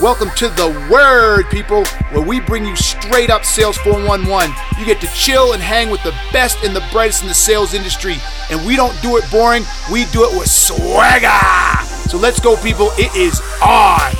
[0.00, 4.54] Welcome to The Word, people, where we bring you straight up sales 411.
[4.78, 7.74] You get to chill and hang with the best and the brightest in the sales
[7.74, 8.14] industry.
[8.48, 11.28] And we don't do it boring, we do it with swagger.
[12.08, 12.90] So let's go, people.
[12.92, 14.12] It is on.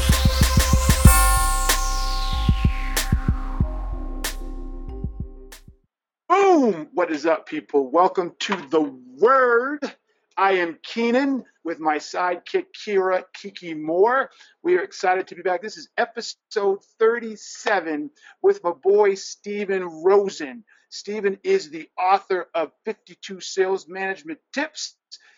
[6.28, 6.88] Boom!
[6.92, 7.88] What is up, people?
[7.88, 8.82] Welcome to The
[9.16, 9.94] Word.
[10.38, 14.30] I am Keenan with my sidekick Kira Kiki Moore.
[14.62, 15.62] We are excited to be back.
[15.62, 18.08] This is episode 37
[18.40, 20.62] with my boy Steven Rosen.
[20.90, 24.94] Steven is the author of 52 Sales Management Tips.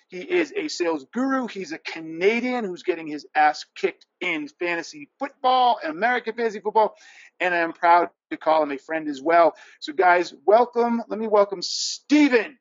[0.08, 1.46] He is a sales guru.
[1.46, 6.94] He's a Canadian who's getting his ass kicked in fantasy football, American fantasy football,
[7.40, 9.54] and I'm proud to call him a friend as well.
[9.80, 11.02] So, guys, welcome.
[11.08, 12.58] Let me welcome Steven.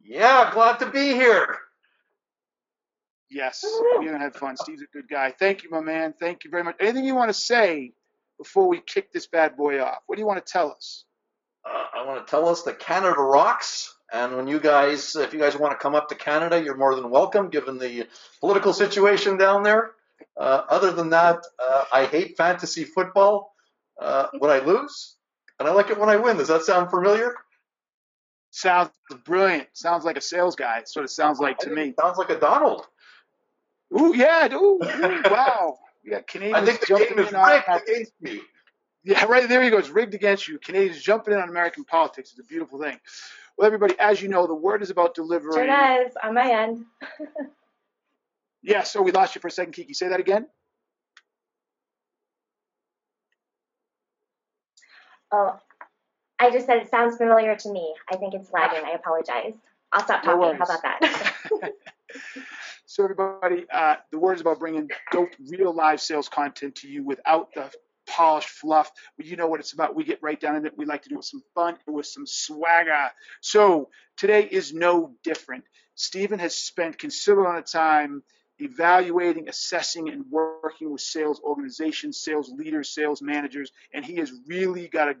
[0.00, 1.56] Yeah, glad to be here.
[3.30, 4.56] Yes, we're gonna have fun.
[4.56, 5.34] Steve's a good guy.
[5.38, 6.14] Thank you, my man.
[6.18, 6.76] Thank you very much.
[6.80, 7.92] Anything you want to say
[8.38, 9.98] before we kick this bad boy off?
[10.06, 11.04] What do you want to tell us?
[11.64, 13.94] Uh, I want to tell us that Canada rocks.
[14.10, 16.94] And when you guys, if you guys want to come up to Canada, you're more
[16.94, 18.06] than welcome, given the
[18.40, 19.90] political situation down there.
[20.34, 23.52] Uh, other than that, uh, I hate fantasy football
[24.00, 25.16] uh, when I lose,
[25.58, 26.38] and I like it when I win.
[26.38, 27.34] Does that sound familiar?
[28.50, 28.90] Sounds
[29.24, 29.68] brilliant.
[29.74, 30.82] Sounds like a sales guy.
[30.84, 31.94] Sort of sounds like to me.
[32.00, 32.86] Sounds like a Donald.
[33.98, 34.52] Ooh, yeah.
[34.54, 35.78] Ooh, ooh wow.
[36.04, 37.62] Yeah, got I Canadians think the jumping game is in on.
[37.68, 38.40] against me.
[39.04, 39.78] Yeah, right there you go.
[39.78, 40.58] It's rigged against you.
[40.58, 42.30] Canadians jumping in on American politics.
[42.30, 42.98] It's a beautiful thing.
[43.56, 45.54] Well, everybody, as you know, the word is about delivering.
[45.54, 46.84] Sure does on my end.
[48.62, 49.94] Yeah, so we lost you for a second, Kiki.
[49.94, 50.46] Say that again.
[55.32, 55.58] Oh,
[56.40, 57.94] I just said it sounds familiar to me.
[58.10, 58.84] I think it's lagging.
[58.84, 59.54] I apologize.
[59.92, 60.58] I'll stop No talking.
[60.58, 61.72] How about that?
[62.86, 67.04] So everybody, uh, the word is about bringing dope, real live sales content to you
[67.04, 67.70] without the
[68.06, 68.90] polished fluff.
[69.16, 69.94] But you know what it's about.
[69.94, 70.76] We get right down in it.
[70.76, 73.10] We like to do it with some fun and with some swagger.
[73.42, 75.64] So today is no different.
[75.96, 78.22] Steven has spent considerable amount of time
[78.58, 84.88] evaluating, assessing, and working with sales organizations, sales leaders, sales managers, and he has really
[84.88, 85.16] got a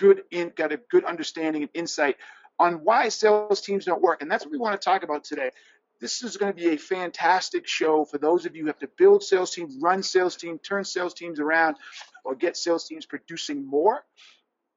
[0.00, 2.16] good in, got a good understanding and insight
[2.58, 4.22] on why sales teams don't work.
[4.22, 5.50] And that's what we want to talk about today
[6.00, 8.88] this is going to be a fantastic show for those of you who have to
[8.96, 11.76] build sales teams, run sales teams, turn sales teams around,
[12.24, 14.02] or get sales teams producing more.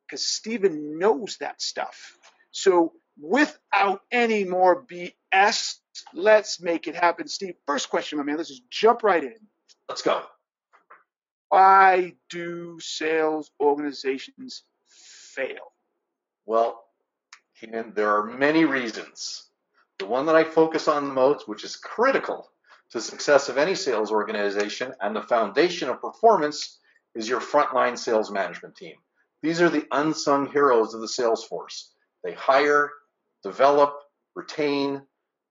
[0.06, 2.18] Because Steven knows that stuff.
[2.52, 5.76] So without any more BS,
[6.14, 7.28] let's make it happen.
[7.28, 8.38] Steve, first question, my man.
[8.38, 9.36] Let's just jump right in.
[9.88, 10.24] Let's go.
[11.50, 14.64] Why do sales organizations
[15.36, 15.74] fail?
[16.46, 16.84] Well,
[17.60, 19.50] Keenan, there are many reasons.
[20.00, 22.50] The one that I focus on the most, which is critical
[22.92, 26.80] to the success of any sales organization and the foundation of performance,
[27.16, 28.96] is your frontline sales management team.
[29.42, 31.92] These are the unsung heroes of the sales force.
[32.24, 32.92] They hire,
[33.44, 33.96] develop,
[34.36, 35.04] retain,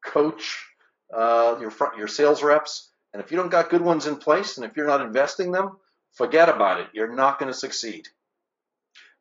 [0.04, 0.66] coach
[1.14, 4.56] uh, your front, your sales reps, and if you don't got good ones in place,
[4.56, 5.76] and if you're not investing them,
[6.14, 6.88] forget about it.
[6.94, 8.08] You're not going to succeed.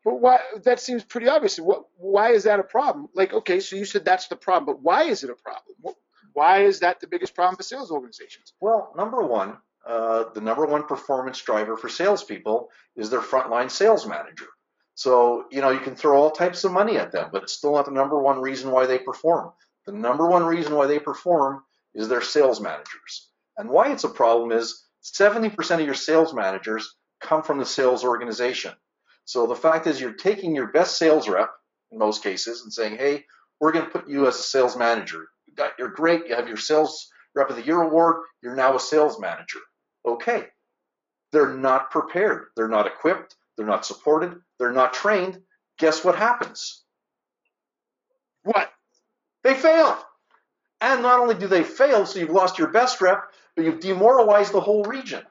[0.03, 0.39] But why?
[0.63, 1.59] That seems pretty obvious.
[1.59, 3.09] What, why is that a problem?
[3.13, 5.95] Like, okay, so you said that's the problem, but why is it a problem?
[6.33, 8.53] Why is that the biggest problem for sales organizations?
[8.61, 14.07] Well, number one, uh, the number one performance driver for salespeople is their frontline sales
[14.07, 14.47] manager.
[14.95, 17.73] So, you know, you can throw all types of money at them, but it's still
[17.73, 19.51] not the number one reason why they perform.
[19.85, 21.63] The number one reason why they perform
[21.93, 23.29] is their sales managers.
[23.57, 28.03] And why it's a problem is 70% of your sales managers come from the sales
[28.03, 28.73] organization.
[29.25, 31.51] So the fact is, you're taking your best sales rep
[31.91, 33.25] in most cases and saying, hey,
[33.59, 35.27] we're going to put you as a sales manager.
[35.77, 36.27] You're great.
[36.27, 38.17] You have your sales rep of the year award.
[38.41, 39.59] You're now a sales manager.
[40.05, 40.47] Okay.
[41.31, 42.47] They're not prepared.
[42.55, 43.35] They're not equipped.
[43.55, 44.35] They're not supported.
[44.59, 45.39] They're not trained.
[45.77, 46.83] Guess what happens?
[48.43, 48.69] What?
[49.43, 49.97] They fail.
[50.81, 53.23] And not only do they fail, so you've lost your best rep,
[53.55, 55.21] but you've demoralized the whole region.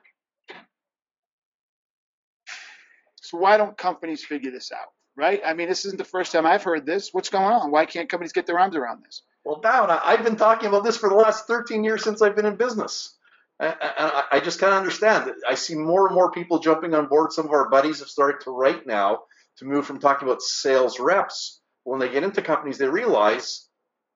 [3.31, 4.89] So why don't companies figure this out?
[5.17, 5.41] Right?
[5.45, 7.11] I mean, this isn't the first time I've heard this.
[7.13, 7.71] What's going on?
[7.71, 9.23] Why can't companies get their arms around this?
[9.45, 9.91] Well, down.
[9.91, 12.57] I- I've been talking about this for the last 13 years since I've been in
[12.57, 13.17] business.
[13.61, 15.31] I, I, I just kind of understand.
[15.49, 17.33] I see more and more people jumping on board.
[17.33, 19.21] Some of our buddies have started to write now
[19.59, 21.61] to move from talking about sales reps.
[21.85, 23.69] When they get into companies, they realize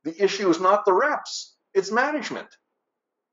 [0.02, 2.48] the issue is not the reps; it's management.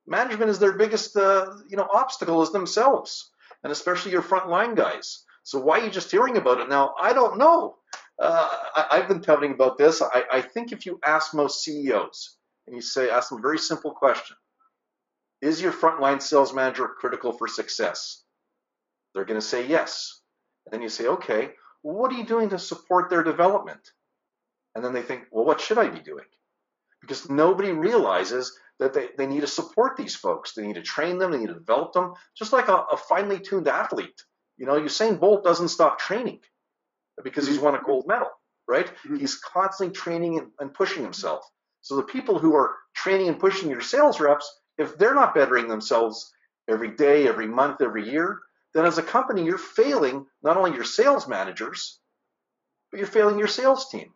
[0.06, 3.31] Management is their biggest, uh, you know, obstacle is themselves,
[3.63, 5.24] and especially your frontline guys.
[5.44, 6.94] So why are you just hearing about it now?
[7.02, 7.76] I don't know.
[8.20, 10.02] Uh, I, I've been telling about this.
[10.02, 13.58] I, I think if you ask most CEOs and you say, ask them a very
[13.58, 14.38] simple question:
[15.42, 18.24] Is your frontline sales manager critical for success?
[19.14, 20.22] They're going to say yes.
[20.66, 21.52] And then you say, okay,
[21.82, 23.82] what are you doing to support their development?
[24.76, 26.26] And then they think, well, what should I be doing?
[27.02, 30.54] Because nobody realizes that they, they need to support these folks.
[30.54, 33.40] They need to train them, they need to develop them, just like a, a finely
[33.40, 34.24] tuned athlete.
[34.62, 36.40] You know, Usain Bolt doesn't stop training
[37.24, 38.30] because he's won a gold medal,
[38.68, 38.86] right?
[39.04, 39.19] Mhm.
[39.19, 41.50] He's constantly training and, and pushing himself.
[41.81, 44.48] So the people who are training and pushing your sales reps,
[44.78, 46.31] if they're not bettering themselves
[46.68, 48.40] every day, every month, every year,
[48.75, 52.00] then as a company, you're failing not only your sales managers,
[52.92, 54.13] but you're failing your sales team.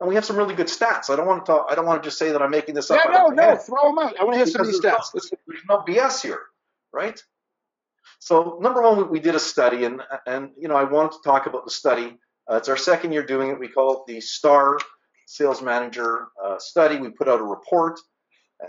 [0.00, 1.08] And we have some really good stats.
[1.08, 2.90] I don't want to talk, I don't want to just say that I'm making this
[2.90, 3.00] up.
[3.06, 4.20] Yeah, no, no, head throw them out.
[4.20, 5.14] I want to hear some of these stats.
[5.14, 6.40] Let's, there's no BS here,
[6.92, 7.18] right?
[8.20, 11.46] So number one, we, did a study, and and you know I wanted to talk
[11.46, 12.18] about the study.
[12.48, 13.58] Uh, it's our second year doing it.
[13.58, 14.78] We call it the STAR
[15.26, 16.98] Sales Manager uh, Study.
[16.98, 17.98] We put out a report,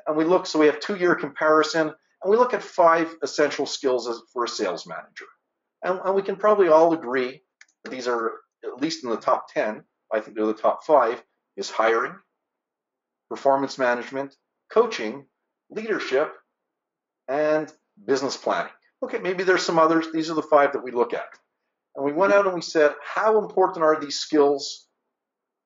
[0.08, 0.46] and we look.
[0.46, 4.48] So we have two-year comparison, and we look at five essential skills as, for a
[4.48, 5.26] sales manager,
[5.84, 7.42] and, and we can probably all agree
[7.84, 8.32] that these are
[8.64, 9.84] at least in the top ten.
[10.14, 11.22] I think they're the top five.
[11.58, 12.16] Is hiring,
[13.30, 14.34] performance management,
[14.72, 15.26] coaching,
[15.70, 16.34] leadership,
[17.28, 17.72] and
[18.06, 18.72] business planning.
[19.04, 20.08] Okay, maybe there's some others.
[20.12, 21.30] These are the five that we look at.
[21.96, 24.88] And we went out and we said, how important are these skills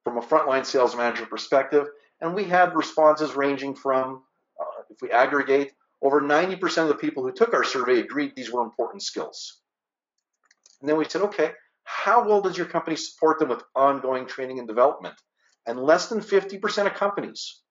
[0.03, 1.87] from a frontline sales manager perspective?
[2.21, 4.23] And we had responses ranging from,
[4.59, 8.51] uh, if we aggregate, over 90% of the people who took our survey agreed these
[8.51, 9.59] were important skills.
[10.81, 11.51] And then we said, okay,
[11.83, 15.15] how well does your company support them with ongoing training and development?
[15.67, 17.61] And less than 50% of companies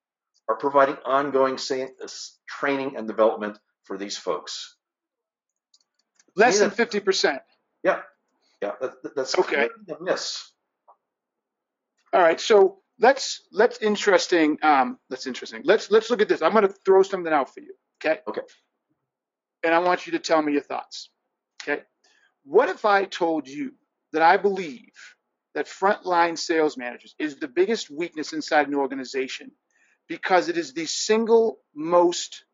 [0.48, 4.73] are providing ongoing training and development for these folks.
[6.36, 7.40] Less than 50%.
[8.62, 9.68] Yeah, that, that's Okay.
[10.00, 10.50] miss.
[12.14, 14.58] All right, so let's let's interesting.
[14.62, 15.62] Um, that's interesting.
[15.64, 16.40] Let's let's look at this.
[16.40, 17.74] I'm going to throw something out for you.
[18.02, 18.20] Okay.
[18.26, 18.40] Okay.
[19.64, 21.10] And I want you to tell me your thoughts.
[21.62, 21.82] Okay.
[22.44, 23.72] What if I told you
[24.12, 24.92] that I believe
[25.54, 29.50] that frontline sales managers is the biggest weakness inside an organization
[30.08, 32.44] because it is the single most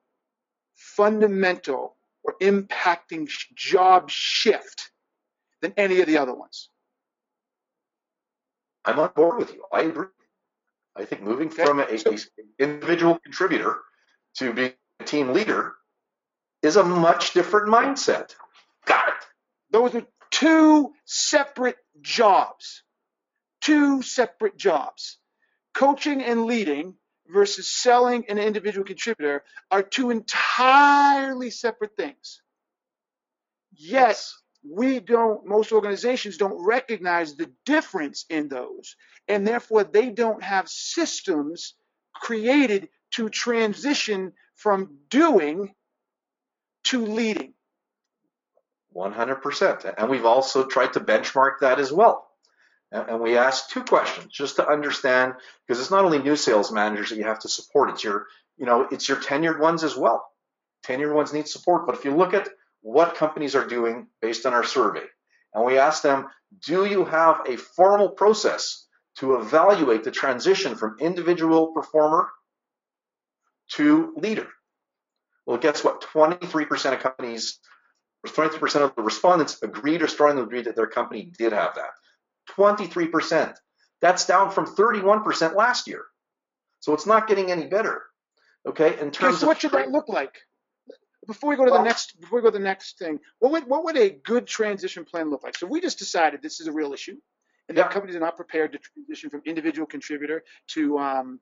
[0.75, 4.91] fundamental or impacting job shift
[5.63, 6.69] than any of the other ones?
[8.85, 9.65] I'm on board with you.
[9.73, 10.07] I agree.
[10.97, 11.65] I think moving Okay.
[11.65, 12.19] from a, So- a
[12.59, 13.79] individual contributor
[14.37, 15.75] to being a team leader
[16.63, 18.35] is a much different mindset.
[18.87, 19.15] Got it.
[19.71, 22.83] Those are two separate jobs.
[23.61, 25.19] Two separate jobs.
[25.75, 26.97] Coaching and leading
[27.33, 32.43] versus selling an individual contributor are two entirely separate things.
[33.73, 34.37] Yes.
[34.69, 38.97] we don't, most organizations don't recognize the difference in those,
[39.27, 41.75] and therefore they don't have systems
[42.15, 45.75] created to transition from doing
[46.85, 47.55] to leading.
[48.95, 49.95] 100%.
[49.97, 52.30] And we've also tried to benchmark that as well.
[52.93, 55.35] And we asked two questions just to understand,
[55.67, 58.27] because it's not only new sales managers that you have to support, it's your,
[58.57, 60.27] you know, it's your tenured ones as well.
[60.85, 61.87] Tenured ones need support.
[61.87, 62.49] But if you look at
[62.83, 65.05] what companies are doing based on our survey,
[65.55, 66.27] and we asked them,
[66.67, 68.87] do you have a formal process
[69.19, 72.29] to evaluate the transition from individual performer
[73.73, 74.49] to leader?
[75.47, 76.01] Well, guess what?
[76.13, 77.61] 23% of companies
[78.27, 81.91] 23% of the respondents agreed or strongly agreed that their company did have that.
[82.57, 83.55] 23%.
[84.01, 86.05] That's down from 31% last year.
[86.81, 88.03] So it's not getting any better.
[88.67, 90.35] Okay, in Okay, terms so of what should that look like?
[91.27, 93.67] Before we go to the next, before we go to the next thing, what would
[93.67, 95.57] what would a good transition plan look like?
[95.57, 97.17] So we just decided this is a real issue,
[97.69, 97.85] and Yeah.
[97.85, 101.41] that companies are not prepared to transition from individual contributor to um,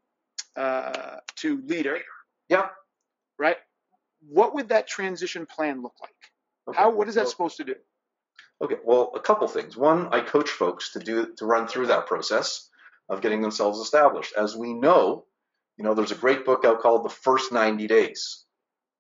[0.57, 2.01] uh, to leader,
[2.49, 2.69] yeah.
[3.39, 3.57] right?
[4.29, 6.15] What would that transition plan look like?
[6.69, 6.79] Okay.
[6.79, 7.75] How what is that So- supposed to do?
[8.61, 9.77] Okay, well, a couple things.
[9.77, 12.69] One, I coach folks to do to run through that process
[13.09, 14.35] of getting themselves established.
[14.37, 15.25] As we know,
[15.77, 18.45] you know, there's a great book out called The First 90 Days,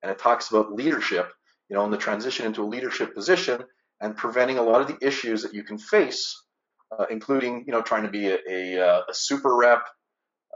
[0.02, 1.32] and it talks about leadership,
[1.68, 3.64] you know, and the transition into a leadership position
[4.00, 6.40] and preventing a lot of the issues that you can face,
[6.96, 9.84] uh, including, you know, trying to be a, a, uh, a super rep.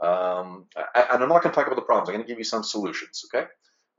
[0.01, 2.07] Um, and I'm not going to talk about the problems.
[2.07, 3.25] I'm going to give you some solutions.
[3.33, 3.47] Okay,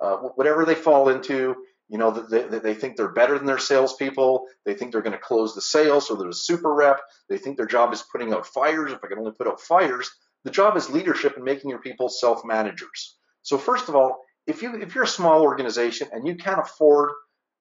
[0.01, 1.55] uh, whatever they fall into,
[1.89, 4.47] you know, they, they, think they're better than their salespeople.
[4.65, 7.01] They think they're going to close the sale, so they're a super rep.
[7.29, 8.93] They think their job is putting out fires.
[8.93, 10.11] If I can only put out fires,
[10.45, 13.17] the job is leadership and making your people self-managers.
[13.43, 17.11] So first of all, if you if you're a small organization and you can't afford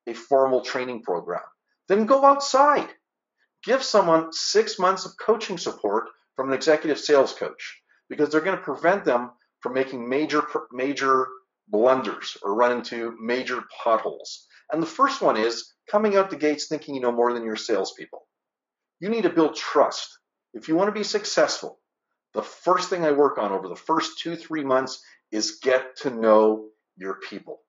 [0.07, 1.41] a formal training program,
[1.87, 2.89] then go outside.
[3.63, 8.57] Give someone six months of coaching support from an executive sales coach because they're going
[8.57, 11.27] to prevent them from making major major
[11.73, 14.47] blunders or run into major potholes.
[14.71, 17.57] And the first one is coming out the gates thinking you know more than your
[17.57, 18.21] salespeople.
[19.01, 20.19] You need to build trust.
[20.53, 21.79] If you want to be successful,
[22.33, 26.11] the first thing I work on over the first two, three months is get to
[26.11, 27.59] know your people.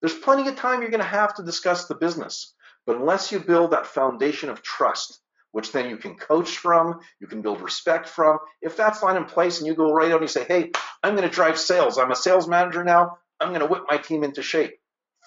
[0.00, 2.54] There's plenty of time you're going to have to discuss the business,
[2.86, 5.20] but unless you build that foundation of trust,
[5.52, 9.24] which then you can coach from, you can build respect from, if that's not in
[9.24, 11.98] place and you go right out and you say, hey, I'm going to drive sales,
[11.98, 14.72] I'm a sales manager now, I'm going to whip my team into shape.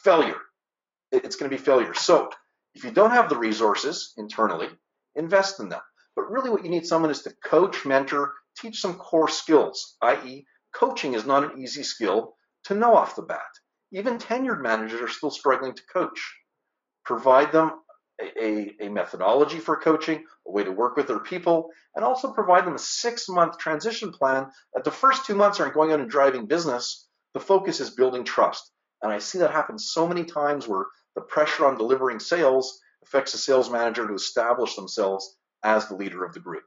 [0.04, 0.38] Failure.
[1.12, 1.94] It's going to be failure.
[1.94, 2.30] So
[2.74, 4.68] if you don't have the resources internally,
[5.16, 5.82] invest in them.
[6.16, 10.46] But really what you need someone is to coach, mentor, teach some core skills, i.e.
[10.74, 13.42] coaching is not an easy skill to know off the bat.
[13.92, 16.36] Even tenured managers are still struggling to coach.
[17.04, 17.72] Provide them
[18.22, 22.66] a, a, methodology for coaching, a way to work with their people, and also provide
[22.66, 26.10] them a six month transition plan that the first two months aren't going out and
[26.10, 27.08] driving business.
[27.34, 28.72] The focus is building trust.
[29.02, 33.34] And I see that happen so many times where the pressure on delivering sales affects
[33.34, 36.64] the sales manager to establish themselves as the leader of the group.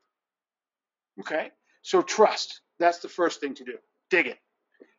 [1.21, 1.51] Okay,
[1.83, 2.61] so trust.
[2.79, 3.75] That's the first thing to do.
[4.11, 4.39] Dig it.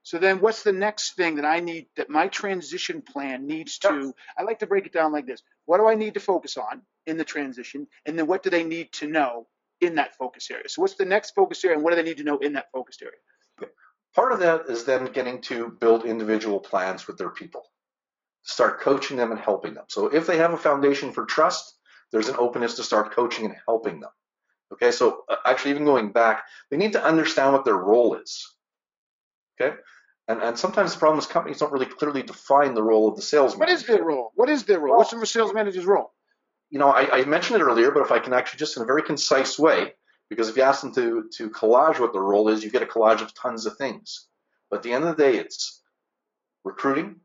[0.03, 4.13] So then what's the next thing that I need that my transition plan needs to
[4.37, 5.43] I like to break it down like this.
[5.65, 8.63] What do I need to focus on in the transition and then what do they
[8.63, 9.47] need to know
[9.81, 10.67] in that focus area?
[10.67, 12.71] So what's the next focus area and what do they need to know in that
[12.71, 13.71] focus area?
[14.15, 17.63] Part of that is then getting to build individual plans with their people.
[18.43, 19.85] Start coaching them and helping them.
[19.89, 21.75] So if they have a foundation for trust,
[22.11, 24.09] there's an openness to start coaching and helping them.
[24.73, 28.47] Okay, so uh, actually, even going back, they need to understand what their role is.
[29.61, 29.75] Okay,
[30.27, 33.21] and, and sometimes the problem is companies don't really clearly define the role of the
[33.21, 34.31] sales What is their role?
[34.35, 34.97] What is their role?
[34.97, 36.13] What's the sales manager's role?
[36.69, 38.85] You know, I, I mentioned it earlier, but if I can actually just in a
[38.85, 39.93] very concise way,
[40.29, 42.85] because if you ask them to to collage what their role is, you get a
[42.85, 44.27] collage of tons of things.
[44.69, 45.81] But at the end of the day, it's
[46.63, 47.15] recruiting,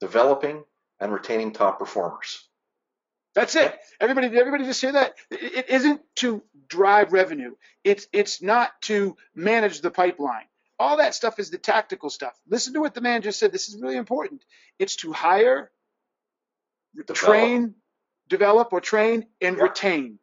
[0.00, 0.62] developing,
[1.00, 2.48] and retaining top performers.
[3.34, 3.76] That's it.
[4.00, 5.14] Everybody, everybody just hear that.
[5.30, 7.54] It isn't to drive revenue.
[7.84, 10.46] It's it's not to manage the pipeline.
[10.78, 12.38] All that stuff is the tactical stuff.
[12.48, 13.52] Listen to what the man just said.
[13.52, 14.44] This is really important.
[14.78, 15.70] It's to hire,
[16.94, 17.16] develop.
[17.16, 17.74] train,
[18.28, 19.62] develop or train, and yeah.
[19.62, 20.18] retain.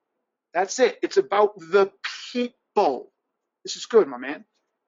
[0.53, 0.97] That's it.
[1.01, 1.91] It's about the
[2.31, 3.11] people.
[3.63, 4.45] This is good, my man.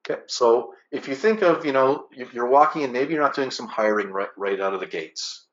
[0.10, 3.36] Okay, so if you think of, you know, if you're walking in, maybe you're not
[3.36, 5.46] doing some hiring right, right out of the gates.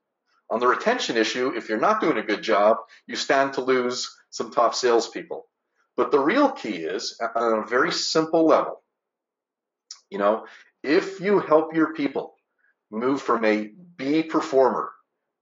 [0.49, 2.77] On the retention issue, if you're not doing a good job,
[3.09, 5.49] you stand to lose some top salespeople.
[5.97, 8.84] But the real key is on a very simple level.
[10.15, 10.47] You know,
[10.85, 12.37] if you help your people
[12.93, 14.93] move from a B performer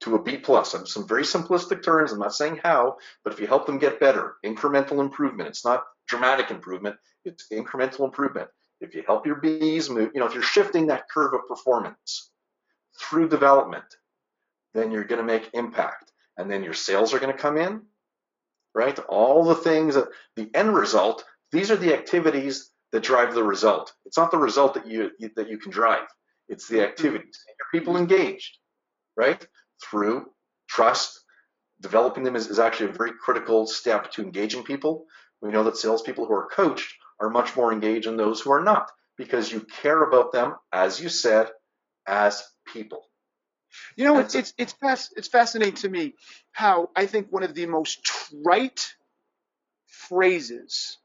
[0.01, 3.45] to a B plus, some very simplistic terms, I'm not saying how, but if you
[3.45, 8.47] help them get better, incremental improvement, it's not dramatic improvement, it's incremental improvement.
[8.81, 12.31] If you help your Bs move, you know, if you're shifting that curve of performance
[12.99, 13.85] through development,
[14.73, 16.11] then you're going to make impact.
[16.35, 17.83] And then your sales are going to come in,
[18.73, 18.97] right?
[19.07, 23.91] All the things that the end result, these are the activities that drive the result.
[24.05, 26.07] It's not the result that you that you can drive.
[26.47, 26.85] It's the mm-hmm.
[26.85, 27.39] activities.
[27.47, 28.57] Your people engaged,
[29.17, 29.45] right?
[29.83, 30.27] Through
[30.69, 31.19] trust,
[31.81, 35.05] developing them is, is actually a very critical step to engaging people.
[35.41, 38.63] We know that salespeople who are coached are much more engaged than those who are
[38.63, 41.49] not because you care about them, as you said,
[42.07, 43.03] as people.
[43.95, 46.13] You know, it's it's it's, fast, it's fascinating to me
[46.51, 48.93] how I think one of the most trite
[49.87, 50.99] phrases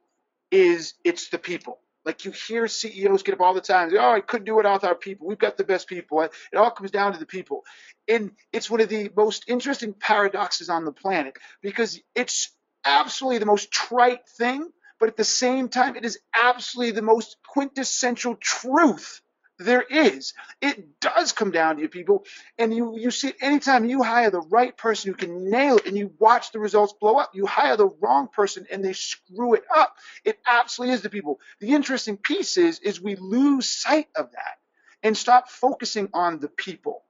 [0.50, 4.20] is "it's the people." Like you hear CEOs get up all the time, "Oh, I
[4.20, 5.26] couldn't do it without our people.
[5.26, 7.64] We've got the best people." It all comes down to the people,
[8.06, 12.50] and it's one of the most interesting paradoxes on the planet because it's
[12.84, 17.36] absolutely the most trite thing, but at the same time, it is absolutely the most
[17.46, 19.20] quintessential truth
[19.58, 20.34] there is.
[20.60, 22.24] It does come down to you people,
[22.58, 25.86] and you you see it anytime you hire the right person who can nail it,
[25.86, 27.30] and you watch the results blow up.
[27.34, 29.96] You hire the wrong person, and they screw it up.
[30.24, 31.40] It absolutely is the people.
[31.60, 34.58] The interesting piece is is we lose sight of that
[35.02, 37.02] and stop focusing on the people,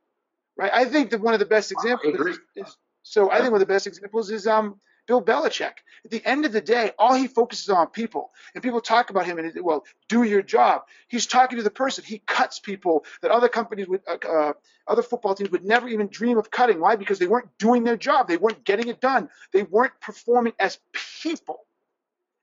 [0.57, 0.73] right?
[0.73, 3.67] I think that one of the best examples is, is so I think one of
[3.67, 5.73] the best examples is um Bill Belichick.
[6.05, 8.31] At the end of the day, all he focuses on people.
[8.55, 10.83] And people talk about him and, well, do your job.
[11.09, 12.05] He's talking to the person.
[12.05, 14.53] He cuts people that other companies would, uh, uh,
[14.87, 16.79] other football teams would never even dream of cutting.
[16.79, 16.95] Why?
[16.97, 18.29] Because they weren't doing their job.
[18.29, 19.31] They weren't getting it done.
[19.53, 20.79] They weren't performing as
[21.23, 21.61] people.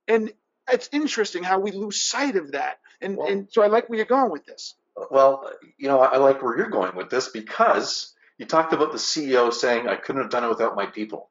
[0.07, 0.34] And
[0.69, 2.79] it's interesting how we lose sight of that.
[3.00, 4.74] And, well, and so I like where you're going with this.
[5.12, 8.98] Well, you know, I like where you're going with this because you talked about the
[8.98, 11.29] CEO saying, I couldn't have done it without my people.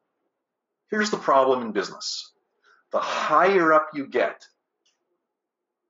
[0.95, 2.31] Here's the problem in business.
[2.93, 4.45] The higher up you get,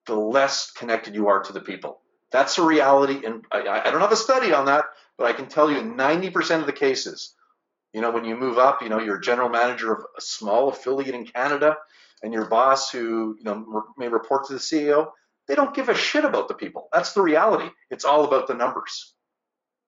[0.08, 2.02] the less connected you are to the people.
[2.32, 3.24] That's a reality.
[3.24, 4.86] And I, I don't have a study on that,
[5.20, 7.36] but I can tell you 90% of the cases,
[7.94, 10.70] You know, when you move up, you know, you're a general manager of a small
[10.70, 11.78] affiliate in Canada,
[12.24, 15.10] and your boss, who you know may report to the CEO,
[15.48, 16.90] they don't give a shit about the people.
[16.94, 17.70] That's the reality.
[17.92, 19.14] It's all about the numbers.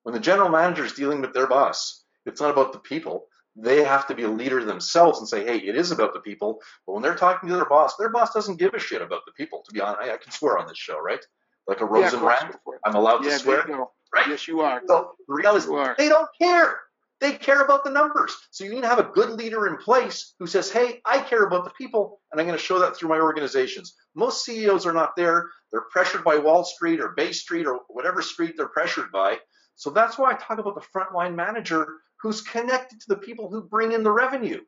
[0.04, 3.28] When the general manager is dealing with their boss, it's not about the people.
[3.60, 6.60] They have to be a leader themselves and say, hey, it is about the people.
[6.86, 9.32] But when they're talking to their boss, their boss doesn't give a shit about the
[9.34, 9.64] people.
[9.68, 11.24] To be honest, I, I can swear on this show, right?
[11.68, 12.82] Like a Yeah, Rosen of course, rant, go for it.
[12.86, 13.58] I'm allowed Yeah, to swear.
[13.58, 13.92] there you go.
[14.14, 14.28] Right.
[14.30, 14.82] Yes, you are.
[14.88, 16.80] So the reality is they don't care.
[17.20, 18.36] They care about the numbers.
[18.52, 21.44] So you need to have a good leader in place who says, hey, I care
[21.46, 23.96] about the people, and I'm going to show that through my organizations.
[24.16, 25.50] Most CEOs are not there.
[25.72, 29.40] They're pressured by Wall Street or Bay Street or whatever street they're pressured by.
[29.76, 31.88] So that's why I talk about the frontline manager
[32.22, 34.62] who's connected to the people who bring in the revenue.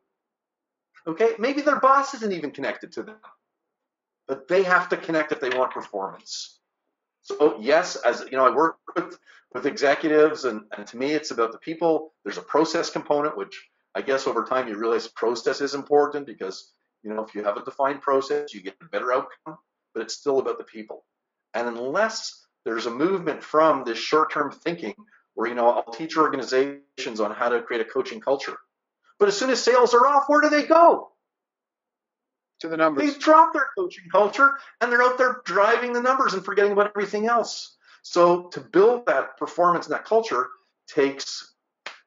[1.08, 3.18] Okay, maybe their boss isn't even connected to them,
[4.27, 6.60] but they have to connect if they want performance.
[7.22, 9.18] So yes, as you know, I work with
[9.53, 12.13] with executives, and, and to me, it's about the people.
[12.24, 16.72] There's a process component, which I guess over time you realize process is important because
[17.03, 19.58] you know if you have a defined process, you get a better outcome.
[19.94, 21.03] But it's still about the people.
[21.56, 24.94] And unless there's a movement from this short-term thinking,
[25.39, 28.58] where you know I'll teach organizations on how to create a coaching culture,
[29.19, 31.12] but as soon as sales are off, where do they go?
[32.60, 33.13] To the numbers.
[33.13, 36.91] They drop their coaching culture and they're out there driving the numbers and forgetting about
[36.93, 37.77] everything else.
[38.01, 40.50] So to build that performance and that culture
[40.93, 41.55] takes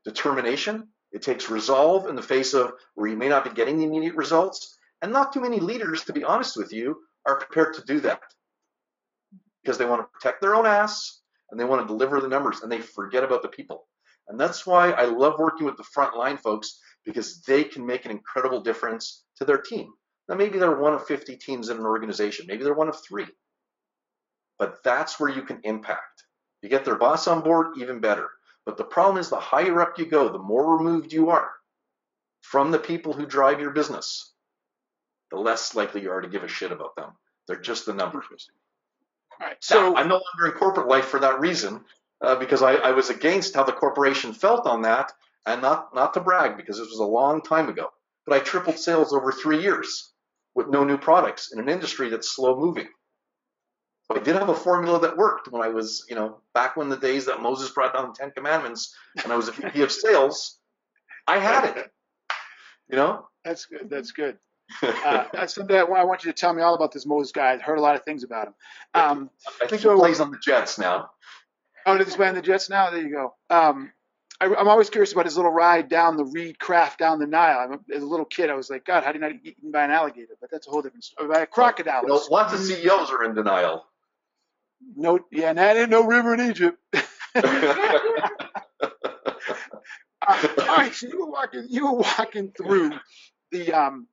[0.04, 0.88] determination.
[1.10, 4.14] It takes resolve in the face of where you may not be getting the immediate
[4.14, 4.76] results.
[5.00, 8.20] And not too many leaders, to be honest with you, are prepared to do that
[9.62, 11.21] because they want to protect their own ass
[11.52, 13.86] and they want to deliver the numbers and they forget about the people.
[14.28, 18.10] And that's why I love working with the frontline folks because they can make an
[18.10, 19.92] incredible difference to their team.
[20.28, 23.26] Now, maybe they're one of 50 teams in an organization, maybe they're one of three,
[24.58, 26.24] but that's where you can impact.
[26.62, 28.30] You get their boss on board, even better.
[28.64, 31.50] But the problem is, the higher up you go, the more removed you are
[32.40, 34.32] from the people who drive your business,
[35.30, 37.10] the less likely you are to give a shit about them.
[37.48, 38.22] They're just the number.
[39.40, 39.56] All right.
[39.60, 41.84] So So I'm no longer in corporate life for that reason,
[42.20, 45.12] uh, because I, I was against how the corporation felt on that,
[45.46, 47.90] and not not to brag because this was a long time ago.
[48.26, 50.12] But I tripled sales over three years
[50.54, 52.88] with no new products in an industry that's slow moving.
[54.04, 56.88] So I did have a formula that worked when I was, you know, back when
[56.88, 59.92] the days that Moses brought down the Ten Commandments, and I was a VP of
[59.92, 60.58] sales.
[61.26, 61.90] I had it.
[62.88, 63.28] You know.
[63.44, 63.88] that's good.
[63.88, 64.38] That's good.
[64.82, 67.32] Uh, that's someday I want I want you to tell me all about this Moses
[67.32, 67.52] guy.
[67.52, 68.54] I've heard a lot of things about him.
[68.94, 69.30] Um,
[69.62, 71.10] I think So- he plays on the Jets now.
[71.86, 72.90] oh, did this play on the Jets now?
[72.90, 73.34] There you go.
[73.50, 73.92] Um,
[74.40, 77.58] I, I'm always curious about his little ride down the Reed Craft down the Nile.
[77.60, 79.52] I'm, a- as a little kid, I was like, God, how did you not get
[79.52, 80.34] eaten by an alligator?
[80.40, 81.28] But that's a whole different story.
[81.28, 82.02] By a crocodile.
[82.02, 83.86] You know, lots of CEOs are in denial.
[84.96, 86.78] No, yeah, and that ain't no river in Egypt.
[90.24, 92.92] Uh, all right, so you were walking, you were walking through
[93.50, 94.06] the um,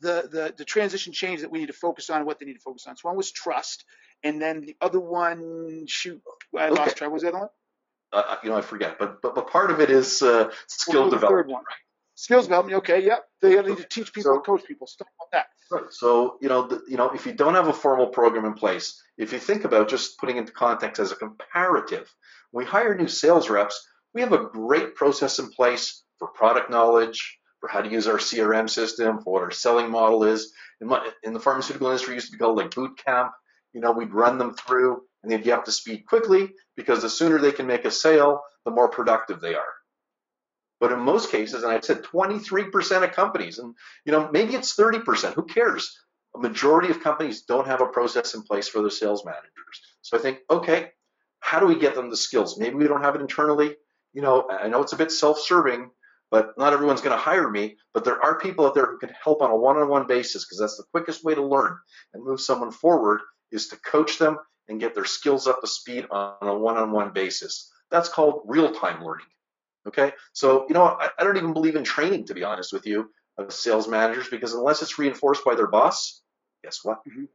[0.00, 2.60] the the the transition change that we need to focus on, what they need to
[2.60, 2.96] focus on.
[2.96, 3.84] So one was trust,
[4.22, 6.20] and then the other one, shoot,
[6.56, 6.74] I Okay.
[6.74, 7.10] lost track.
[7.10, 7.48] What was the other one?
[8.12, 11.16] uh, you know, I forget, but but, but part of it is uh, skill the
[11.16, 11.46] development.
[11.46, 11.64] Third one.
[12.14, 12.78] Skills development.
[12.78, 13.24] Okay, yep.
[13.42, 14.86] They need to teach people, So- and coach people.
[14.86, 15.46] Stuff like that.
[15.70, 15.92] Right.
[15.92, 19.02] So you know, the, you know, if you don't have a formal program in place,
[19.18, 22.08] if you think about just putting into context as a comparative,
[22.52, 27.38] we hire new sales reps, we have a great process in place for product knowledge,
[27.68, 30.52] how to use our CRM system, for what our selling model is.
[30.80, 33.32] In, my, in the pharmaceutical industry, used to be called like boot camp.
[33.72, 37.10] You know, we'd run them through, and they'd get up to speed quickly because the
[37.10, 39.74] sooner they can make a sale, the more productive they are.
[40.80, 43.74] But in most cases, and I said 23% of companies, and
[44.04, 45.96] you know, maybe it's 30%, who cares?
[46.34, 49.80] A majority of companies don't have a process in place for their sales managers.
[50.02, 50.90] So I think, okay,
[51.40, 52.58] how do we get them the skills?
[52.58, 53.76] Maybe we don't have it internally.
[54.12, 55.90] You know, I know it's a bit self-serving,
[56.36, 57.78] but not everyone's going to hire me.
[57.94, 60.76] But there are people out there who can help on a one-on-one basis because that's
[60.76, 61.78] the quickest way to learn
[62.12, 63.20] and move someone forward
[63.50, 64.36] is to coach them
[64.68, 67.72] and get their skills up to speed on a one-on-one basis.
[67.90, 69.24] That's called real-time learning.
[69.88, 72.86] Okay, so you know, I, I don't even believe in training, to be honest with
[72.86, 76.20] you, of sales managers because unless it's reinforced by their boss,
[76.62, 76.98] guess what?
[77.08, 77.28] Mhm.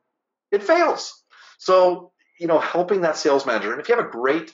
[0.51, 1.23] It fails.
[1.57, 4.53] So you know, helping that sales manager, and if you have a great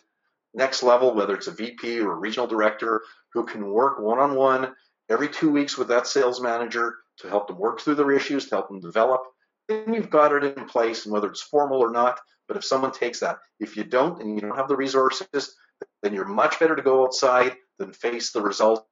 [0.57, 4.73] next level, whether it's a VP or a regional director who can work one-on-one
[5.09, 8.55] every two weeks with that sales manager to help them work through their issues, to
[8.55, 9.21] help them develop,
[9.69, 12.19] then you've got it in place, and whether it's formal or not.
[12.47, 15.55] But if someone takes that, if you don't and you don't have the resources,
[16.01, 18.87] then you're much better to go outside than face the result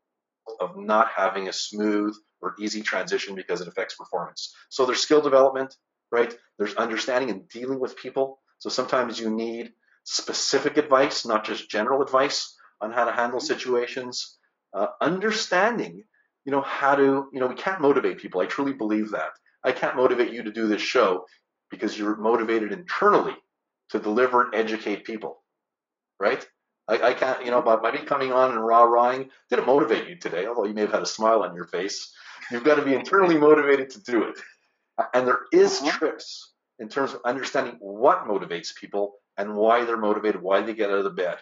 [0.60, 4.54] of not having a smooth or easy transition because it affects performance.
[4.69, 5.75] So there's skill development,
[6.12, 6.36] right?
[6.58, 8.39] There's understanding and dealing with people.
[8.60, 9.71] So sometimes you need
[10.06, 14.38] specific advice, not just general advice on how to handle situations.
[14.76, 16.04] uh, understanding,
[16.46, 18.41] you know, how to, you know, we can't motivate people.
[18.41, 19.32] I truly believe that.
[19.63, 21.26] I can't motivate you to do this show
[21.72, 23.36] because you're motivated internally
[23.91, 25.44] to deliver and educate people,
[26.20, 26.46] right?
[26.88, 30.10] I, I can't, you know, by, by me coming on and rah rahing didn't motivate
[30.10, 32.13] you today, although you may have had a smile on your face.
[32.52, 34.39] You've got to be internally motivated to do it.
[35.13, 35.91] And there is Uh-huh.
[35.91, 40.89] tricks in terms of understanding what motivates people and why they're motivated, why they get
[40.89, 41.38] out of the bed.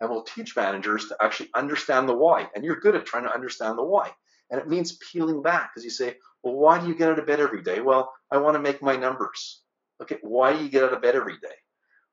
[0.00, 2.48] And we'll teach managers to actually understand the why.
[2.54, 4.10] And you're good at trying to understand the why.
[4.50, 7.26] And it means peeling back because you say, well, why do you get out of
[7.26, 7.80] bed every day?
[7.80, 9.62] Well, I want to make my numbers.
[10.02, 11.54] Okay, why do you get out of bed every day?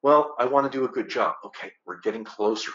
[0.03, 1.35] Well, I want to do a good job.
[1.45, 2.71] Okay, we're getting closer,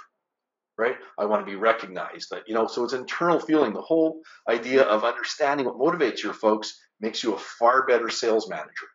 [0.76, 0.96] right?
[1.18, 2.30] I want to be recognized.
[2.30, 3.72] That you know, so it's internal feeling.
[3.72, 8.48] The whole idea of understanding what motivates your folks makes you a far better sales
[8.48, 8.88] manager.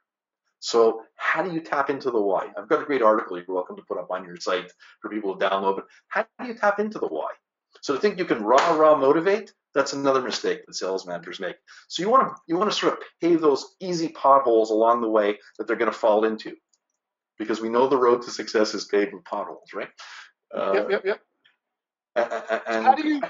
[0.59, 2.49] So, how do you tap into the why?
[2.57, 5.35] I've got a great article you're welcome to put up on your site for people
[5.37, 5.77] to download.
[5.77, 7.29] But how do you tap into the why?
[7.81, 11.55] So, to think you can raw raw motivate, that's another mistake that sales managers make.
[11.87, 15.09] So, you want to you want to sort of pave those easy potholes along the
[15.09, 16.55] way that they're going to fall into,
[17.37, 19.89] because we know the road to success is paved with potholes, right?
[20.53, 21.21] Uh, yep, yep, yep.
[22.15, 23.21] a- a- a- And How do you?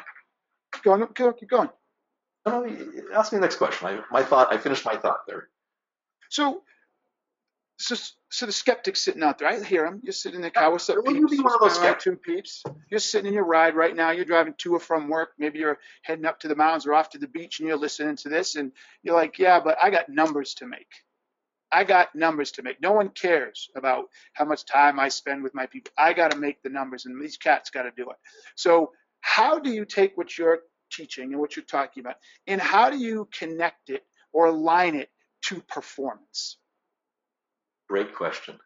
[0.84, 1.70] Go on, go, keep going.
[2.46, 2.76] No, no,
[3.14, 3.88] ask me the next question.
[3.88, 4.52] I, my thought.
[4.54, 5.50] I finished my thought there.
[6.30, 6.64] So,
[7.80, 7.96] so,
[8.30, 9.48] so the skeptic's sitting out there.
[9.48, 10.02] I hear him.
[10.04, 10.70] You're sitting in the car.
[10.72, 11.38] What's up, Will you peeps?
[11.38, 12.62] be one of those right, two peeps.
[12.90, 14.12] You're sitting in your ride right now.
[14.12, 15.30] You're driving to or from work.
[15.40, 18.18] Maybe you're heading up to the mountains or off to the beach, and you're listening
[18.18, 20.92] to this, and you're like, "Yeah, but I got numbers to make.
[21.72, 22.82] I got numbers to make.
[22.82, 25.94] No one cares about how much time I spend with my people.
[25.98, 28.18] I got to make the numbers, and these cats got to do it.
[28.56, 30.60] So, how do you take what you're
[30.92, 35.10] teaching and what you're talking about, and how do you connect it or align it
[35.44, 36.58] to performance?
[37.90, 38.60] Great question.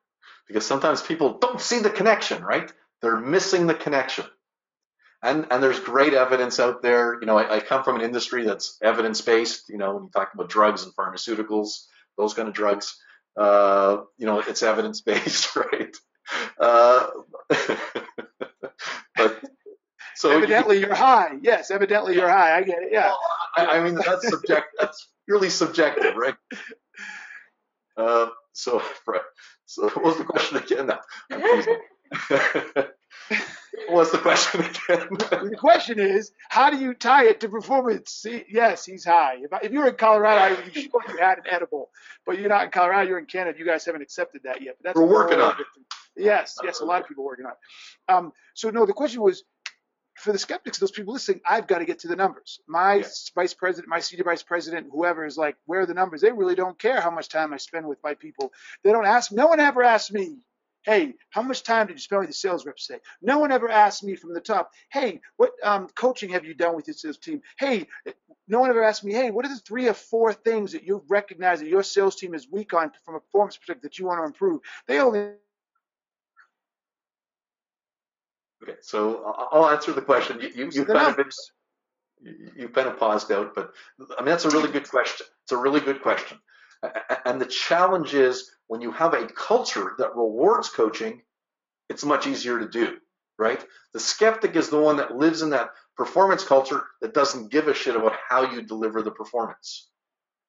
[0.47, 2.71] Because sometimes people don't see the connection, right?
[3.01, 4.25] They're missing the connection.
[5.21, 7.17] And and there's great evidence out there.
[7.19, 9.69] You know, I, I come from an industry that's evidence based.
[9.69, 11.85] You know, when you talk about drugs and pharmaceuticals,
[12.17, 12.99] those kind of drugs,
[13.37, 15.95] uh, you know, it's evidence based, right?
[16.59, 17.07] Uh,
[19.15, 19.41] but
[20.15, 21.37] so evidently you're high.
[21.41, 22.57] Yes, evidently you're high.
[22.57, 22.89] I get it.
[22.91, 23.13] Yeah.
[23.55, 24.67] I, I mean, that's subject.
[24.77, 26.35] That's really subjective, right?
[27.95, 28.81] Uh, so.
[29.65, 30.87] So, what was the question again?
[30.87, 30.99] Now,
[33.89, 35.07] What's the question again?
[35.49, 38.11] The question is, how do you tie it to performance?
[38.11, 39.37] See, yes, he's high.
[39.41, 41.89] If, I, if you're in Colorado, I would be sure you had an edible.
[42.25, 43.09] But you're not in Colorado.
[43.09, 43.57] You're in Canada.
[43.57, 44.75] You guys haven't accepted that yet.
[44.79, 45.65] But that's We're working on it.
[46.15, 48.13] Yes, yes, a lot of people are working on it.
[48.13, 49.43] Um, so no, the question was,
[50.15, 52.59] for the skeptics, those people listening, I've got to get to the numbers.
[52.67, 53.07] My Yeah.
[53.35, 56.21] vice president, my senior vice president, whoever is like, where are the numbers?
[56.21, 58.53] They really don't care how much time I spend with my people.
[58.83, 59.31] They don't ask.
[59.31, 60.37] No one ever asked me,
[60.83, 62.99] hey, how much time did you spend with the sales reps today?
[63.21, 66.75] No one ever asked me from the top, hey, what um, coaching have you done
[66.75, 67.41] with your sales team?
[67.57, 67.87] Hey,
[68.47, 71.03] no one ever asked me, hey, what are the three or four things that you
[71.07, 74.19] recognize that your sales team is weak on from a performance perspective that you want
[74.19, 74.61] to improve?
[74.87, 75.31] They only
[78.63, 80.39] Okay, so I'll answer the question.
[80.41, 81.25] You, you, you've kind of been,
[82.21, 83.73] you- you've kind of paused out, but
[84.17, 85.27] I mean that's a really good question.
[85.43, 86.39] It's a really good question.
[87.25, 91.21] And the challenge is when you have a culture that rewards coaching,
[91.89, 92.97] it's much easier to do,
[93.37, 93.63] right?
[93.93, 97.73] The skeptic is the one that lives in that performance culture that doesn't give a
[97.73, 99.89] shit about how you deliver the performance,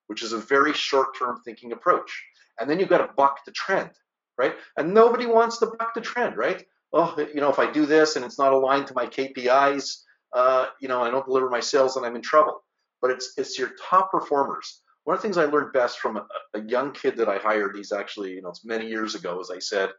[0.08, 2.24] which is a very short-term thinking approach.
[2.60, 3.90] And then you've got to buck the trend,
[4.38, 4.54] right?
[4.76, 6.64] And nobody wants to buck the trend, right?
[6.96, 10.02] Oh, you know, if I do this and it's not aligned to my KPIs,
[10.32, 12.62] uh, you know, I don't deliver my sales and I'm in trouble.
[13.02, 14.80] But it's it's your top performers.
[15.02, 17.76] One of the things I learned best from a, a young kid that I hired,
[17.76, 19.90] he's actually, you know, it's many years ago, as I said,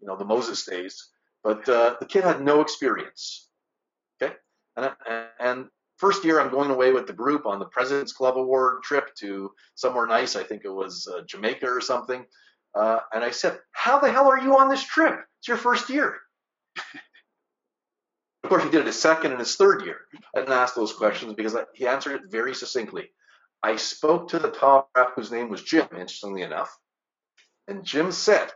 [0.00, 1.10] you know, the Moses days.
[1.42, 3.48] But uh, the kid had no experience.
[4.22, 4.34] Okay,
[4.76, 4.92] and,
[5.40, 9.12] and first year I'm going away with the group on the President's Club Award trip
[9.16, 10.36] to somewhere nice.
[10.36, 12.24] I think it was uh, Jamaica or something.
[12.76, 15.18] Uh, and I said, "How the hell are you on this trip?
[15.40, 16.20] It's your first year."
[18.44, 20.00] Of course, he did it his second and his third year.
[20.36, 23.10] I didn't ask those questions because I, he answered it very succinctly.
[23.62, 26.76] I spoke to the top rep whose name was Jim, interestingly enough.
[27.68, 28.52] And Jim said,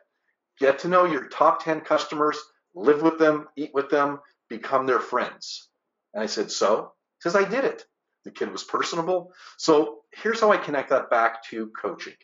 [0.60, 2.38] get to know your top 10 customers,
[2.74, 5.70] live with them, eat with them, become their friends.
[6.12, 6.92] And I said, so?
[7.16, 7.82] He says, I did it.
[8.26, 9.32] The kid was personable.
[9.56, 12.14] So here's how I connect that back to coaching.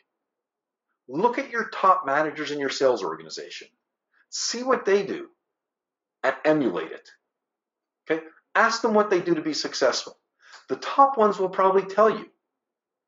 [1.07, 3.69] Look at your top managers in your sales organization.
[4.29, 5.29] See what they do
[6.43, 7.09] emulate it.
[8.09, 8.23] Okay?
[8.53, 10.17] Ask them what they do to be successful.
[10.69, 12.25] The top ones will probably tell you,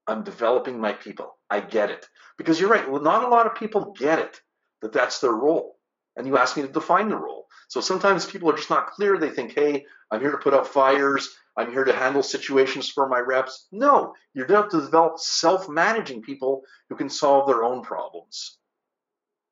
[0.08, 1.36] I'm developing my people.
[1.50, 2.06] I get it.
[2.38, 4.42] Because you're right, well, not a lot of people get it,
[4.82, 5.78] that that's their role.
[6.16, 7.48] And you ask me to define the role.
[7.68, 9.18] So sometimes people are just not clear.
[9.18, 11.36] They think, hey, I'm here to put out fires.
[11.58, 13.68] I'm here to handle situations for my reps.
[13.72, 18.58] No, you're there to develop self managing people who can solve their own problems.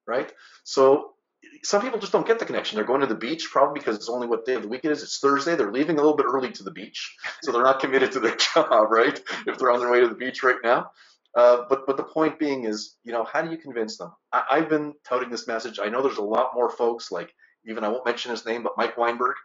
[0.08, 0.32] Right?
[0.64, 1.15] So
[1.64, 2.76] some people just don't get the connection.
[2.76, 4.92] They're going to the beach probably because it's only what day of the week it
[4.92, 5.04] is.
[5.04, 5.56] It's Thursday.
[5.56, 8.36] They're leaving a little bit early to the beach, so they're not committed to their
[8.54, 9.20] job, right?
[9.48, 10.92] If they're on their way to the beach right now.
[11.36, 14.12] Uh, but but the point being is, you know, how do you convince them?
[14.32, 15.80] I, have been touting this message.
[15.82, 17.34] I know there's a lot more folks like
[17.68, 19.36] even I won't mention his name, but Mike Weinberg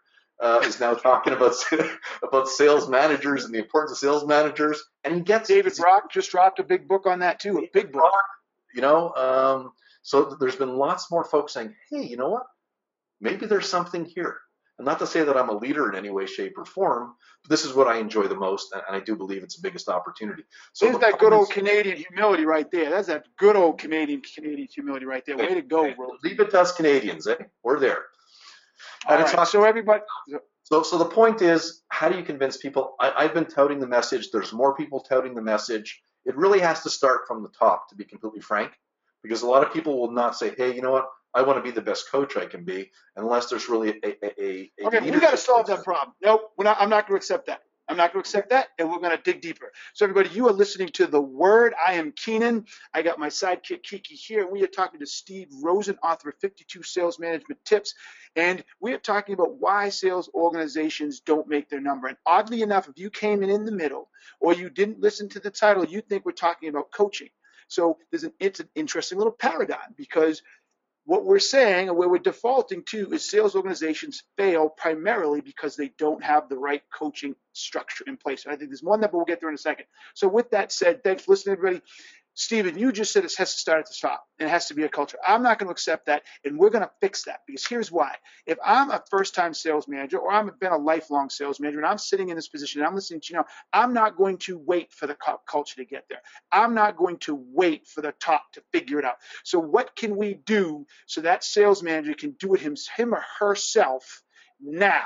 [0.40, 1.54] uh, is now talking about
[2.22, 6.30] about sales managers and the importance of sales managers, and he gets David Brock just
[6.30, 8.12] dropped a big book on that too, a big book.
[8.72, 9.72] You know, um,
[10.10, 12.42] so there's been lots more folks saying, hey, you know what?
[13.20, 14.38] Maybe there's something here.
[14.76, 17.50] And not to say that I'm a leader in any way, shape, or form, but
[17.50, 20.42] this is what I enjoy the most, and I do believe it's the biggest opportunity.
[20.72, 22.90] So There's that good old Canadian humility right there.
[22.90, 25.36] That's that good old Canadian Canadian humility right there.
[25.36, 26.16] Way to go, bro.
[26.24, 27.36] Leave it to us Canadians, eh?
[27.62, 28.02] We're there.
[29.08, 30.02] And it's right, so everybody.
[30.64, 32.96] So, so the point is, how do you convince people?
[32.98, 34.32] I, I've been touting the message.
[34.32, 36.02] There's more people touting the message.
[36.24, 38.72] It really has to start from the top, to be completely frank
[39.22, 41.08] because a lot of people will not say, hey, you know what?
[41.32, 44.24] I want to be the best coach I can be, unless there's really a.
[44.24, 46.14] a, a okay, we got to solve that problem.
[46.20, 47.62] Nope, not, I'm not going to accept that.
[47.90, 49.72] I'm not going to accept that, and we're going to dig deeper.
[49.94, 51.74] So, everybody, you are listening to The Word.
[51.84, 52.66] I am Keenan.
[52.94, 56.36] I got my sidekick, Kiki, here, and we are talking to Steve Rosen, author of
[56.40, 57.94] 52 Sales Management Tips.
[58.36, 62.06] And we are talking about why sales organizations don't make their number.
[62.06, 65.40] And oddly enough, if you came in in the middle or you didn't listen to
[65.40, 67.30] the title, you'd think we're talking about coaching.
[67.70, 70.42] So there's an it's an interesting little paradigm because
[71.04, 75.90] what we're saying and where we're defaulting to is sales organizations fail primarily because they
[75.98, 78.44] don't have the right coaching structure in place.
[78.44, 79.86] And I think there's one that, we'll get there in a second.
[80.14, 81.82] So with that said, thanks for listening, everybody.
[82.34, 84.74] Steven, you just said it has to start at the top and it has to
[84.74, 85.18] be a culture.
[85.26, 88.14] I'm not going to accept that, and we're going to fix that because here's why.
[88.46, 91.86] If I'm a first time sales manager or I've been a lifelong sales manager and
[91.86, 94.56] I'm sitting in this position and I'm listening to you know, I'm not going to
[94.58, 95.16] wait for the
[95.46, 96.22] culture to get there.
[96.52, 99.16] I'm not going to wait for the top to figure it out.
[99.44, 103.24] So, what can we do so that sales manager can do it him, him or
[103.38, 104.22] herself
[104.60, 105.04] now?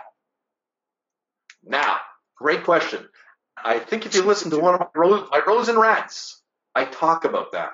[1.64, 1.98] Now,
[2.36, 3.08] great question.
[3.56, 6.42] I think if you listen to one of my Rose, my Rosen rants,
[6.74, 7.72] I talk about that.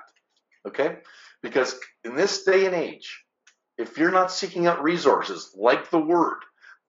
[0.67, 0.97] Okay?
[1.41, 3.23] Because in this day and age,
[3.77, 6.39] if you're not seeking out resources like the Word,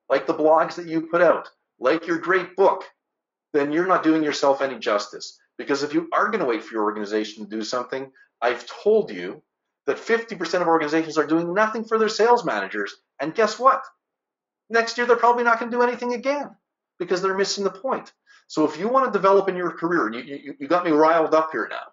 [0.09, 1.49] like the blogs that you put out,
[1.81, 2.85] like your great book,
[3.53, 5.39] then you're not doing yourself any justice.
[5.57, 9.11] Because if you are going to wait for your organization to do something, I've told
[9.11, 9.43] you
[9.87, 12.95] that 50% of organizations are doing nothing for their sales managers.
[13.21, 13.83] And guess what?
[14.71, 16.51] Next year, they're probably not going to do anything again
[16.99, 18.13] because they're missing the point.
[18.47, 21.35] So if you want to develop in your career, you, you, you got me riled
[21.35, 21.92] up here now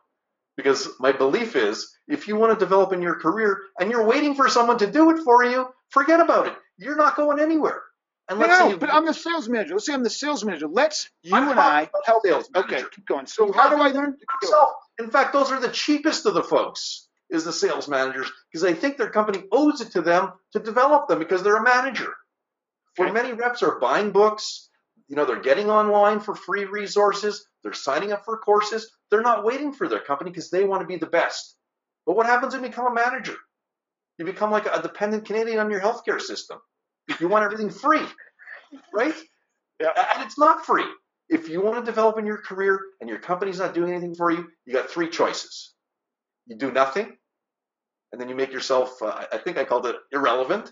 [0.59, 4.35] because my belief is if you want to develop in your career and you're waiting
[4.35, 6.53] for someone to do it for you, forget about it.
[6.77, 7.81] You're not going anywhere.
[8.27, 9.73] And let's no, but I'm the sales manager.
[9.73, 10.67] Let's say I'm the sales manager.
[10.67, 12.23] Let's you I'm and I help.
[12.25, 12.75] Sales manager.
[12.75, 13.25] okay, keep going.
[13.25, 14.17] So how do I learn?
[14.43, 14.67] So,
[14.99, 18.73] in fact, those are the cheapest of the folks is the sales managers because they
[18.73, 22.13] think their company owes it to them to develop them because they're a manager.
[22.97, 24.68] Where many reps are buying books,
[25.09, 29.43] you know, they're getting online for free resources, they're signing up for courses, they're not
[29.43, 31.55] waiting for their company because they want to be the best.
[32.05, 33.35] But what happens when you become a manager?
[34.17, 36.59] You become like a dependent Canadian on your healthcare system.
[37.19, 38.05] You want everything free,
[38.93, 39.15] right?
[39.79, 39.91] Yeah.
[40.15, 40.85] And it's not free.
[41.29, 44.31] If you want to develop in your career and your company's not doing anything for
[44.31, 45.73] you, you got three choices.
[46.47, 47.15] You do nothing,
[48.11, 50.71] and then you make yourself, uh, I think I called it irrelevant,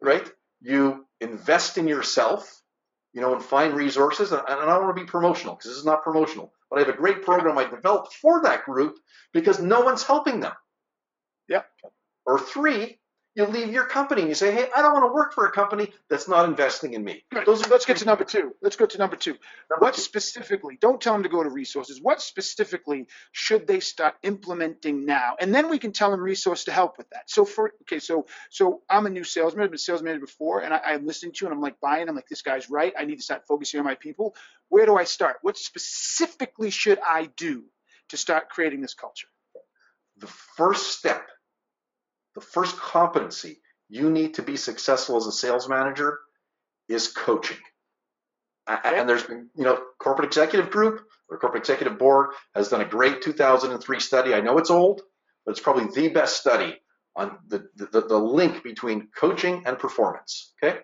[0.00, 0.28] right?
[0.60, 2.59] You invest in yourself,
[3.12, 4.32] you know, and find resources.
[4.32, 6.80] And, and I don't want to be promotional because this is not promotional, but I
[6.80, 8.96] have a great program I developed for that group
[9.32, 10.52] because no one's helping them.
[11.48, 11.62] Yeah.
[12.24, 12.99] Or three,
[13.36, 15.52] you leave your company and you say, hey, I don't want to work for a
[15.52, 17.22] company that's not investing in me.
[17.46, 18.54] Those Let's get to number two.
[18.60, 19.36] Let's go to number two.
[19.70, 20.00] Number what two.
[20.00, 22.00] specifically, don't tell them to go to resources.
[22.02, 25.36] What specifically should they start implementing now?
[25.38, 27.30] And then we can tell them resource to help with that.
[27.30, 30.74] So for, okay, so so I'm a new salesman, I've been sales manager before, and
[30.74, 32.92] I, I'm listening to you and I'm like buying, I'm like, this guy's right.
[32.98, 34.34] I need to start focusing on my people.
[34.68, 35.36] Where do I start?
[35.42, 37.64] What specifically should I do
[38.08, 39.28] to start creating this culture?
[40.18, 41.28] The first step
[42.34, 46.18] the first competency you need to be successful as a sales manager
[46.88, 47.58] is coaching.
[48.66, 52.84] And there's been, you know, corporate executive group or corporate executive board has done a
[52.84, 54.32] great 2003 study.
[54.32, 55.02] I know it's old,
[55.44, 56.76] but it's probably the best study
[57.16, 60.52] on the, the, the link between coaching and performance.
[60.62, 60.78] Okay.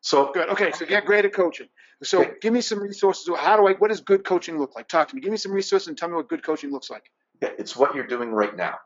[0.00, 0.48] So good.
[0.50, 0.72] Okay.
[0.72, 1.68] So get great at coaching.
[2.02, 2.32] So okay.
[2.40, 3.28] give me some resources.
[3.36, 4.88] How do I, what does good coaching look like?
[4.88, 5.20] Talk to me.
[5.20, 7.04] Give me some resources and tell me what good coaching looks like.
[7.40, 8.78] Yeah, it's what you're doing right now.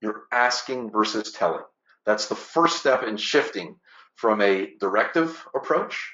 [0.00, 1.64] You're asking versus telling.
[2.06, 3.76] That's the first step in shifting
[4.14, 6.12] from a directive approach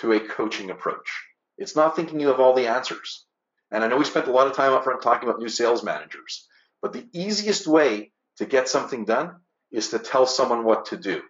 [0.00, 1.10] to a coaching approach.
[1.58, 3.26] It's not thinking you have all the answers.
[3.70, 5.82] And I know we spent a lot of time up front talking about new sales
[5.82, 6.46] managers,
[6.80, 9.36] but the easiest way to get something done
[9.70, 11.22] is to tell someone what to do.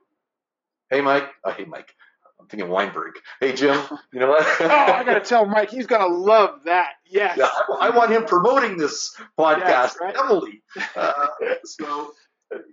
[0.90, 1.28] Hey, Mike.
[1.44, 1.94] Uh, hey, Mike.
[2.42, 3.14] I'm thinking Weinberg.
[3.40, 3.80] Hey, Jim.
[4.12, 4.44] You know what?
[4.60, 6.94] oh, I gotta tell Mike, he's gonna love that.
[7.06, 7.38] Yes.
[7.38, 10.16] Yeah, I, I want him promoting this podcast Yes, right.
[10.16, 10.62] heavily.
[10.96, 11.26] Uh,
[11.64, 12.12] so,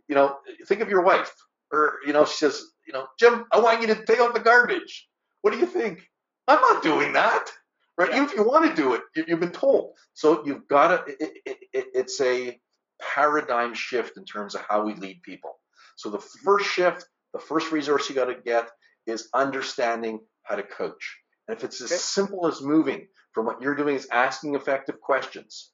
[0.08, 1.32] you know, think of your wife,
[1.72, 4.40] or you know, she says, you know, Jim, I want you to take out the
[4.40, 5.08] garbage.
[5.42, 6.02] What do you think?
[6.48, 7.50] I'm not doing that.
[7.98, 8.10] Right?
[8.10, 9.94] Even if you want to do it, you, you've been told.
[10.14, 11.14] So you've got to.
[11.14, 12.60] It, it, it, it's a
[13.02, 15.60] paradigm shift in terms of how we lead people.
[15.98, 18.70] So the first shift, the first resource you got to get
[19.10, 21.18] is understanding how to coach.
[21.48, 25.72] And if it's as simple as moving from what you're doing is asking effective questions,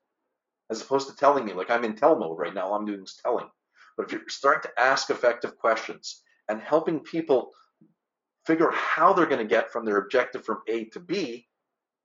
[0.70, 3.04] as opposed to telling me, like I'm in tell mode right now, all I'm doing
[3.04, 3.50] is telling.
[3.98, 7.52] But if you're starting to ask effective questions and helping people
[8.46, 11.48] figure out how they're going to get from their objective from A to B,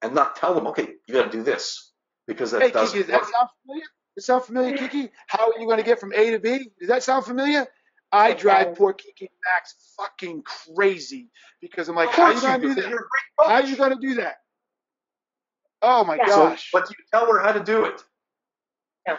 [0.03, 1.93] and not tell them, okay, you got to do this
[2.27, 3.85] because that Hey, doesn't Kiki, does that sound familiar?
[4.17, 5.11] Does that sound familiar, Kiki?
[5.27, 6.71] How are you going to get from A to B?
[6.79, 7.67] Does that sound familiar?
[8.13, 12.69] I drive poor Kiki Max fucking crazy because I'm like, how are you going to
[12.69, 12.81] do do.
[12.83, 12.91] that?
[12.91, 14.37] You're a great How are you going to do that?
[15.83, 16.27] Oh my Yeah.
[16.27, 16.71] So, gosh.
[16.73, 18.03] but you tell her how to do it.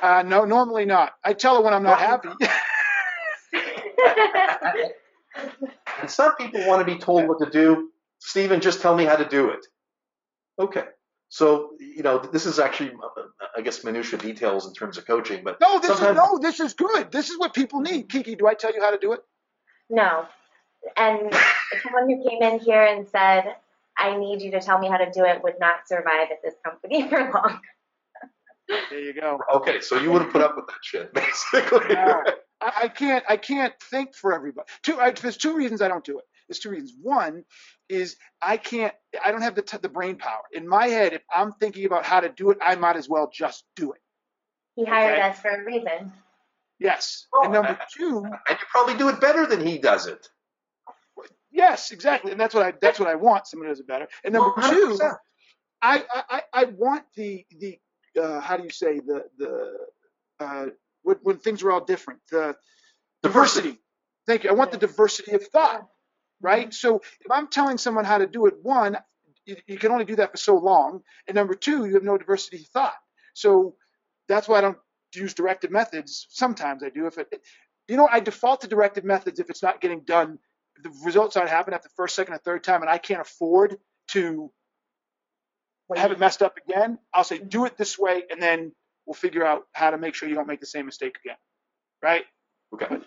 [0.02, 1.14] Uh, no, normally not.
[1.24, 2.30] I tell her when I'm not happy.
[6.02, 7.90] And some people want to be told what to do.
[8.20, 9.66] Steven, just tell me how to do it.
[10.60, 10.84] Okay.
[11.32, 13.22] So, you know, this is actually, uh,
[13.56, 16.74] I guess, minutia details in terms of coaching, but no, this is no, this is
[16.74, 17.10] good.
[17.10, 18.10] This is what people need.
[18.10, 19.22] Kiki, do I tell you how to do it?
[19.90, 20.26] no.
[20.98, 21.34] And
[21.84, 23.56] someone who came in here and said,
[23.98, 26.56] I need you to tell me how to do it would not survive at this
[26.66, 27.62] company for long.
[28.90, 29.40] There you go.
[29.56, 31.96] okay, so you wouldn't put up with that shit, basically.
[31.96, 32.24] No.
[32.60, 33.24] I, I can't.
[33.30, 34.68] I can't think for everybody.
[34.84, 35.00] Two.
[35.00, 36.26] I, there's two reasons I don't do it.
[36.52, 36.94] There's two reasons.
[37.02, 37.46] One
[37.88, 38.94] is I can't.
[39.24, 41.14] I don't have the t- the brain power in my head.
[41.14, 44.02] If I'm thinking about how to do it, I might as well just do it.
[44.76, 45.30] He hired Okay.
[45.30, 46.12] us for a reason.
[46.78, 47.28] Yes.
[47.34, 50.28] Oh, and number two, And you probably do it better than he does it.
[51.52, 52.32] yes, exactly.
[52.34, 52.74] And that's what I.
[52.82, 53.48] That's what I want.
[53.48, 54.10] Someone who does it better.
[54.26, 55.16] And number two, 100%.
[55.82, 57.80] I, I, I- I want the the
[58.22, 59.78] uh, how do you say the the
[60.42, 60.66] uh,
[61.04, 62.58] when, when things are all different the
[63.24, 63.78] diversity.
[64.28, 64.50] Thank you.
[64.50, 65.88] I want the diversity of thought,
[66.42, 66.74] right?
[66.74, 68.98] So if I'm telling someone how to do it, one,
[69.46, 72.18] you, you can only do that for so long, and number two, you have no
[72.18, 72.96] diversity of thought.
[73.34, 73.76] So
[74.28, 74.78] that's why I don't
[75.16, 76.28] use directed methods.
[76.30, 77.08] Sometimes I do.
[77.08, 77.28] If it,
[77.88, 80.40] you know, I default to directed methods if it's not getting done.
[80.84, 83.78] The results aren't happening after the first, second, or third time, and I can't afford
[84.10, 84.52] to
[85.98, 88.72] have it messed up again, I'll say do it this way, and then
[89.06, 91.38] we'll figure out how to make sure you don't make the same mistake again.
[92.02, 92.24] Right?
[92.74, 92.98] Okay.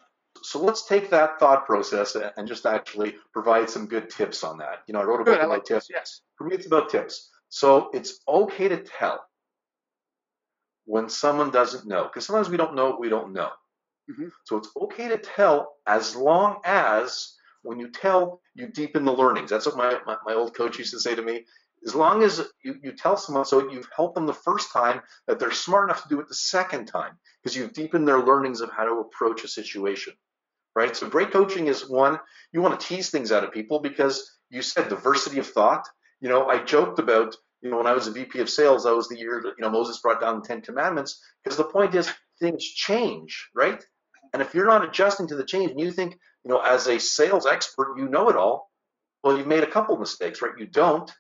[0.45, 4.83] So let's take that thought process and just actually provide some good tips on that.
[4.87, 5.41] You know, I wrote a book Good.
[5.41, 5.89] I about like tips.
[5.91, 6.21] Yes.
[6.37, 7.31] For me, it's about tips.
[7.49, 9.25] So it's okay to tell
[10.85, 13.51] when someone doesn't know, because sometimes we don't know what we don't know.
[14.11, 14.31] Mhm.
[14.45, 19.49] So it's okay to tell as long as when you tell, you deepen the learnings.
[19.49, 21.47] That's what my, my, my old coach used to say to me.
[21.87, 25.39] As long as you, you tell someone, so you've helped them the first time, that
[25.39, 28.71] they're smart enough to do it the second time, because you've deepened their learnings of
[28.71, 30.13] how to approach a situation.
[30.75, 30.97] Right?
[30.97, 32.19] So great coaching is one,
[32.53, 35.87] you want to tease things out of people because you said diversity of thought.
[36.21, 38.95] You know, I joked about, you know, when I was a VP of sales, that
[38.95, 41.95] was the year that, you know, Moses brought down the Ten Commandments, because the point
[41.95, 42.11] is
[42.41, 43.85] things change, right?
[44.33, 46.99] And if you're not adjusting to the change and you think, you know, as a
[46.99, 48.71] sales expert, you know it all,
[49.23, 50.59] well, you've made a couple mistakes, right?
[50.59, 51.11] You don't.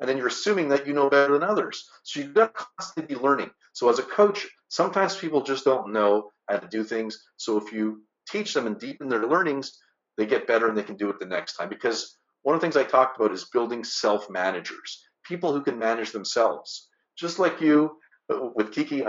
[0.00, 1.88] And then you're assuming that you know better than others.
[2.02, 3.50] So you've got to constantly be learning.
[3.72, 7.24] So as a coach, sometimes people just don't know how to do things.
[7.36, 9.78] So if you teach them and deepen their learnings,
[10.16, 11.68] they get better and they can do it the next time.
[11.68, 15.78] Because one of the things I talked about is building self managers, people who can
[15.78, 16.88] manage themselves.
[17.16, 17.96] Just like you
[18.32, 19.04] uh, with Kiki,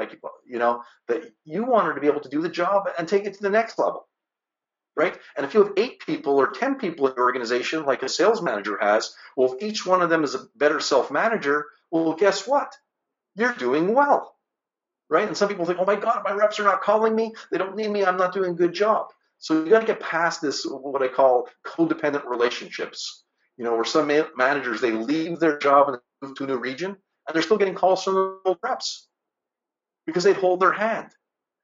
[0.45, 3.26] you know, that you want her to be able to do the job and take
[3.26, 4.07] it to the next level.
[4.95, 5.18] Right?
[5.36, 8.41] And if you have eight people or 10 people in your organization, like a sales
[8.41, 12.47] manager has, well, if each one of them is a better self manager, well, guess
[12.47, 12.74] what?
[13.36, 14.35] You're doing well.
[15.10, 15.28] Right?
[15.28, 17.34] And some people think, oh my God, my reps are not calling me.
[17.51, 18.03] They don't need me.
[18.03, 19.08] I'm not doing a good job.
[19.38, 23.24] So you got to get past this, what I call codependent relationships.
[23.58, 26.89] You know, where some managers, they leave their job and move to a new region,
[27.28, 29.08] and they're still getting calls from the old reps
[30.06, 31.08] because they hold their hand.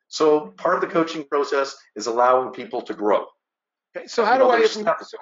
[0.08, 3.26] So part of the coaching process is allowing people to grow.
[3.96, 4.08] Okay.
[4.08, 4.58] So how You do know, I?
[4.60, 5.18] there's If we, stuff- so,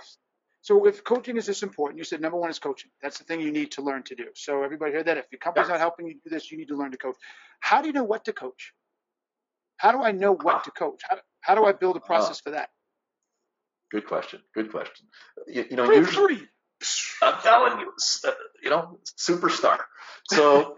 [0.61, 2.91] so if coaching is this important, you said number one is coaching.
[3.01, 4.25] That's the thing you need to learn to do.
[4.35, 5.17] So everybody heard that.
[5.17, 7.15] If your company's not helping you do this, you need to learn to coach.
[7.59, 8.73] How do you know what to coach?
[9.77, 11.01] How do I know what to coach?
[11.09, 12.69] How, how do I build a process for that?
[13.89, 14.41] Good question.
[14.53, 15.07] Good question.
[15.47, 16.47] You, you know, Three, usually three.
[17.21, 17.93] I'm telling you,
[18.25, 18.31] uh,
[18.61, 19.79] you know, superstar.
[20.29, 20.77] So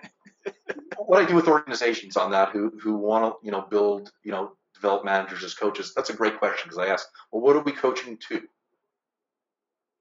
[0.97, 4.31] what I do with organizations on that who who want to, you know, build, you
[4.31, 7.63] know, develop managers as coaches, that's a great question because I ask, well, what are
[7.63, 8.41] we coaching to?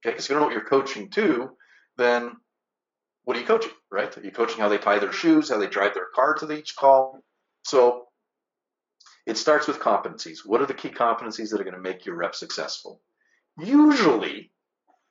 [0.00, 1.50] Okay, because you don't know what you're coaching to,
[1.96, 2.32] then
[3.24, 4.16] what are you coaching, right?
[4.16, 6.74] Are you coaching how they tie their shoes, how they drive their car to each
[6.74, 7.22] call?
[7.64, 8.06] So
[9.26, 10.38] it starts with competencies.
[10.44, 13.00] What are the key competencies that are going to make your rep successful?
[13.58, 14.50] Usually,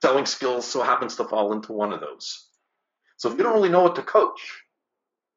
[0.02, 2.48] selling skills so happens to fall into one of those.
[3.16, 4.62] So if you don't really know what to coach,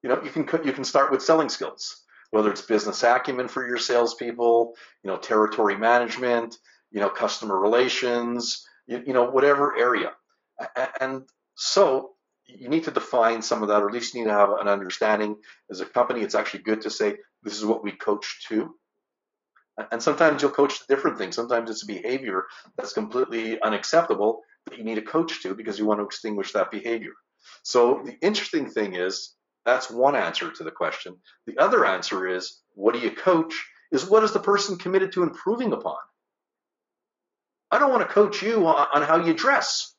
[0.02, 3.66] you know, you can you can start with selling skills, whether it's business acumen for
[3.68, 4.74] your salespeople,
[5.04, 6.58] you know, territory management,
[6.92, 10.12] you know, customer relations, you, you know, whatever area.
[10.60, 11.24] A- a- And
[11.56, 12.12] so
[12.48, 14.68] you need to define some of that, or at least you need to have an
[14.68, 15.38] understanding.
[15.72, 18.76] As a company, it's actually good to say this is what we coach to.
[19.92, 21.36] And sometimes you'll coach different things.
[21.36, 22.46] Sometimes it's behavior
[22.78, 26.72] that's completely unacceptable that you need a coach to because you want to extinguish that
[26.72, 27.14] behavior.
[27.64, 29.34] So the interesting thing is
[29.66, 31.16] that's one answer to the question.
[31.48, 33.54] The other answer is what do you coach?
[33.92, 35.98] Is what is the person committed to improving upon?
[37.74, 39.96] I don't want to coach you on, on how you dress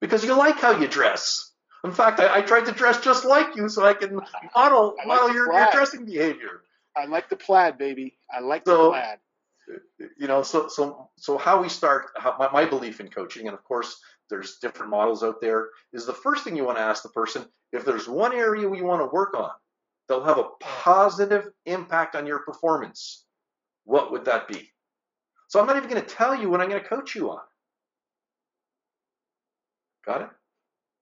[0.00, 1.52] because you like how you dress.
[1.84, 4.20] In fact, I, I tried to dress just like you so I can
[4.54, 6.62] model, I like model your, your dressing behavior.
[6.96, 8.16] I like the plaid, baby.
[8.32, 9.18] I like the plaid.
[10.18, 13.54] you know so so so how we start how, my, my belief in coaching and
[13.54, 17.02] of course there's different models out there is the first thing you want to ask
[17.02, 19.50] the person if there's one area we want to work on
[20.08, 23.24] that'll have a positive impact on your performance
[23.84, 24.70] what would that be
[25.50, 27.40] so i'm not even going to tell you what i'm going to coach you on
[30.06, 30.30] got it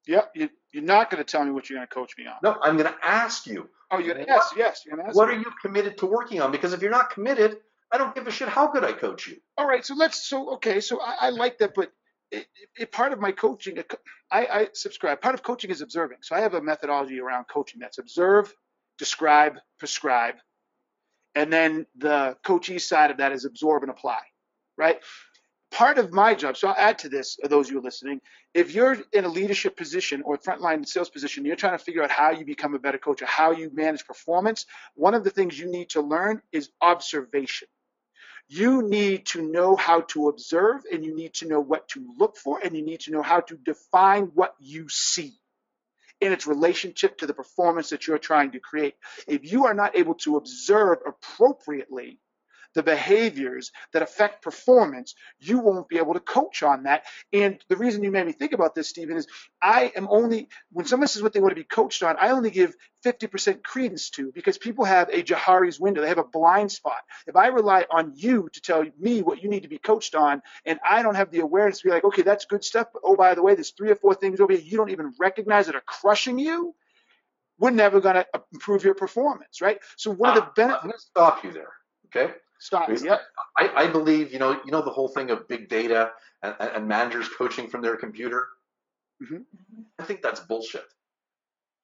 [0.09, 0.33] Yep.
[0.37, 2.35] You, you're not going to tell me what you're going to coach me on.
[2.43, 4.83] no i'm going to ask you Oh, you're going to yes, yes.
[4.87, 5.35] You're going to ask what me.
[5.37, 7.59] are you committed to working on because if you're not committed
[7.93, 10.55] i don't give a shit how good i coach you All right, so let's so
[10.55, 11.93] okay, so I, I like that, but
[12.33, 12.47] it,
[12.77, 13.79] it- part of my coaching,
[14.33, 15.21] I, I subscribe.
[15.21, 16.19] Part of coaching is observing.
[16.23, 18.53] So I have a methodology around coaching that's observe,
[18.99, 20.35] describe, prescribe,
[21.37, 24.21] and then the coachee side of that is absorb and apply,
[24.79, 24.99] right?
[25.71, 28.21] Part of my job, so I'll add to this, uh, those of you listening,
[28.55, 32.11] if you're in a leadership position or frontline sales position, you're trying to figure out
[32.11, 34.65] how you become a better coach or how you manage performance,
[34.95, 37.69] one of the things you need to learn is observation
[38.49, 42.37] you need to know how to observe and you need to know what to look
[42.37, 45.35] for and you need to know how to define what you see
[46.21, 48.95] in its relationship to the performance that you're trying to create.
[49.27, 52.19] If you are not able to observe appropriately
[52.75, 57.05] the behaviors that affect performance, you won't be able to coach on that.
[57.33, 59.27] And the reason you made me think about this, Steven, is
[59.63, 62.51] I am only, when someone says what they want to be coached on, I only
[62.51, 66.03] give 50% credence to because people have a Johari's window.
[66.03, 67.01] They have a blind spot.
[67.27, 70.43] If I rely on you to tell me what you need to be coached on,
[70.67, 73.17] and I don't have the awareness to be like, okay, that's good stuff, but oh,
[73.17, 75.77] by the way, there's three or four things over here you don't even recognize that
[75.77, 76.75] are crushing you,
[77.59, 79.79] we're never going to improve your performance, right?
[79.97, 81.73] So one of the Ah, I'm benefits, going to stop you there
[82.07, 83.21] okay stop, yep,
[83.57, 86.89] I, I believe, you know, you know the whole thing of big data and, and
[86.89, 88.49] managers coaching from their computer.
[89.23, 89.45] Mhm.
[89.99, 90.87] I think that's bullshit.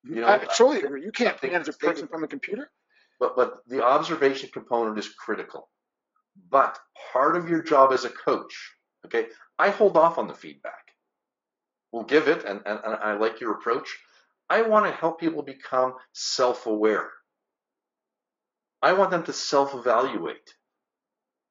[0.05, 1.05] You know, I totally agree.
[1.05, 2.71] You can't manage a person from a computer.
[3.19, 5.71] But but the observation component is critical.
[6.51, 6.79] But
[7.13, 8.55] part of your job as a coach,
[9.07, 10.91] okay, I hold off on the feedback.
[11.93, 13.97] We'll give it, and, and, and I like your approach.
[14.51, 17.09] I want to help people become self-aware.
[18.83, 20.55] I want them to self-evaluate.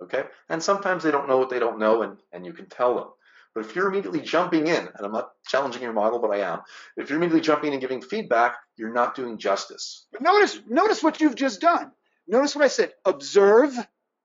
[0.01, 0.23] Okay?
[0.49, 3.07] And sometimes they don't know what they don't know, and, and you can tell them.
[3.55, 6.61] But if you're immediately jumping in, and I'm not challenging your model, but I am,
[6.97, 10.07] if you're immediately jumping in and giving feedback, you're not doing justice.
[10.11, 11.91] But notice, notice what you've just done.
[12.27, 12.93] Notice what I said.
[13.05, 13.73] Observe,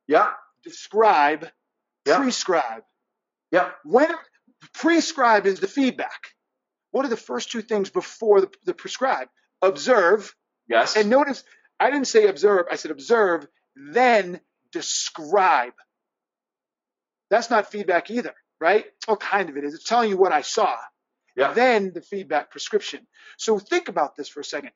[0.07, 0.31] Yeah,
[0.65, 1.47] describe,
[2.07, 2.17] Yeah.
[2.19, 2.85] prescribe.
[3.51, 4.09] yeah, When
[4.73, 6.29] prescribe is the feedback.
[6.91, 9.29] What are the first two things before the, the prescribe?
[9.61, 10.35] Observe,
[10.69, 10.97] yes.
[10.97, 11.45] and notice
[11.79, 12.67] I didn't say observe.
[12.71, 13.47] I said observe,
[13.77, 14.41] then
[14.73, 15.75] describe.
[17.31, 18.87] That's not feedback either, right?
[19.07, 19.75] Oh, kind of it is.
[19.75, 20.77] It's telling you what I saw.
[21.37, 21.53] Yeah.
[21.53, 23.07] Then the feedback prescription.
[23.37, 24.71] So think about this for a second.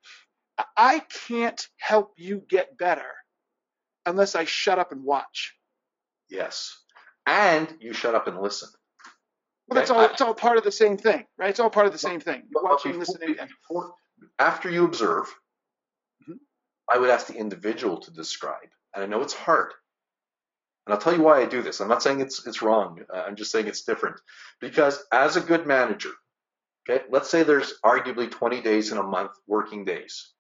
[0.76, 3.10] I- can't help you get better
[4.06, 5.56] unless I shut up and watch.
[6.28, 6.76] Yes.
[7.26, 8.68] And you shut up and listen.
[9.68, 10.00] Well, that's all.
[10.00, 11.50] I- It's all part of the same thing, right?
[11.50, 12.48] It's all part of the same thing.
[12.52, 13.38] But Watching, before- listening.
[13.40, 13.94] and- before-
[14.38, 15.26] after you observe,
[16.28, 16.38] Mhm.
[16.92, 18.70] I would ask the individual to describe.
[18.94, 19.72] And I know it's hard.
[20.86, 21.80] And I'll tell you why I do this.
[21.80, 23.00] I'm not saying it's it's wrong.
[23.12, 24.16] Uh, I'm just saying it's different.
[24.60, 26.10] Because as a good manager,
[26.88, 30.32] okay, let's say there's arguably 20 days in a month working days.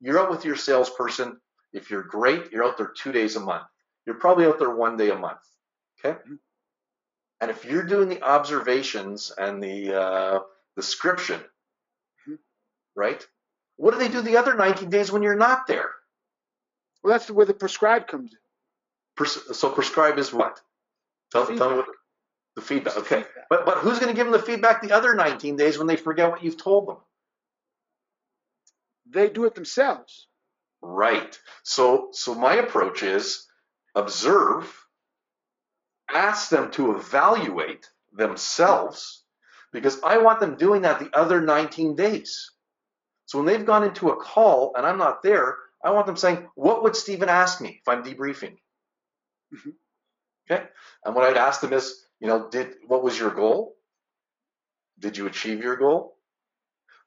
[0.00, 1.40] You're out with your salesperson.
[1.72, 3.64] If you're great, you're out there two days a month.
[4.04, 5.40] You're probably out there one day a month.
[6.04, 6.18] Okay?
[7.40, 10.38] And if you're doing the observations and the uh,
[10.74, 11.40] description,
[12.94, 13.26] right?
[13.76, 15.90] What do they do the other 19 days when you're not there?
[17.02, 18.38] Well, that's where the prescribed comes in.
[19.16, 20.60] Pres- so prescribe is what?
[21.32, 21.86] Tell, tell me what
[22.54, 22.96] the feedback.
[22.98, 25.86] Okay, but but who's going to give them the feedback the other 19 days when
[25.86, 26.96] they forget what you've told them?
[29.08, 30.26] They do it themselves.
[30.82, 31.38] Right.
[31.62, 33.46] So so my approach is
[33.94, 34.72] observe,
[36.12, 39.24] ask them to evaluate themselves
[39.72, 42.50] because I want them doing that the other 19 days.
[43.26, 46.48] So when they've gone into a call and I'm not there, I want them saying,
[46.54, 48.58] "What would Steven ask me if I'm debriefing?"
[49.56, 49.74] Mhm.
[50.50, 50.68] Okay.
[51.04, 53.76] And what I'd ask them is, you know, did what was your goal?
[54.98, 56.18] Did you achieve your goal?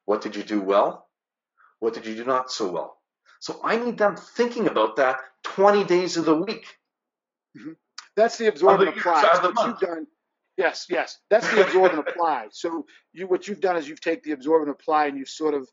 [0.05, 1.09] What did you do well?
[1.79, 3.01] What did you do not so well?
[3.39, 6.65] So I need them thinking about that 20 days of the week.
[8.15, 9.21] That's the absorb and apply.
[9.67, 10.07] You've done,
[10.57, 12.49] yes, yes, that's the absorb and apply.
[12.51, 15.53] So you, what you've done is you've taken the absorb and apply, and you've sort
[15.53, 15.69] of,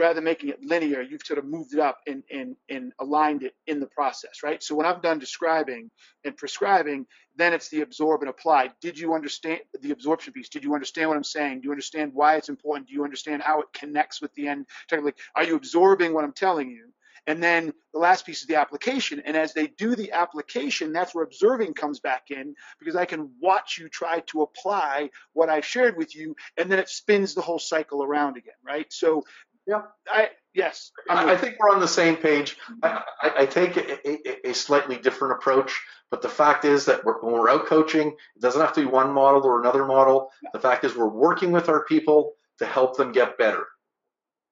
[0.00, 3.42] rather than making it linear, you've sort of moved it up and and and aligned
[3.42, 4.62] it in the process, right?
[4.62, 5.90] So when I'm done describing
[6.24, 8.70] and prescribing, then it's the absorb and apply.
[8.80, 10.48] Did you understand the absorption piece?
[10.48, 11.60] Did you understand what I'm saying?
[11.60, 12.88] Do you understand why it's important?
[12.88, 14.66] Do you understand how it connects with the end?
[14.88, 16.90] Technically, are you absorbing what I'm telling you?
[17.26, 19.22] And then the last piece is the application.
[19.24, 23.30] And as they do the application, that's where observing comes back in because I can
[23.40, 27.42] watch you try to apply what I shared with you, and then it spins the
[27.42, 28.90] whole cycle around again, right?
[28.92, 29.24] So,
[29.70, 29.82] Yeah.
[30.08, 32.56] I yes, I'm I, I think we're on the same page.
[32.82, 37.04] I, I, I take a, a, a slightly different approach, but the fact is that
[37.04, 40.30] we're, when we're out coaching, it doesn't have to be one model or another model.
[40.52, 43.64] The fact is we're working with our people to help them get better.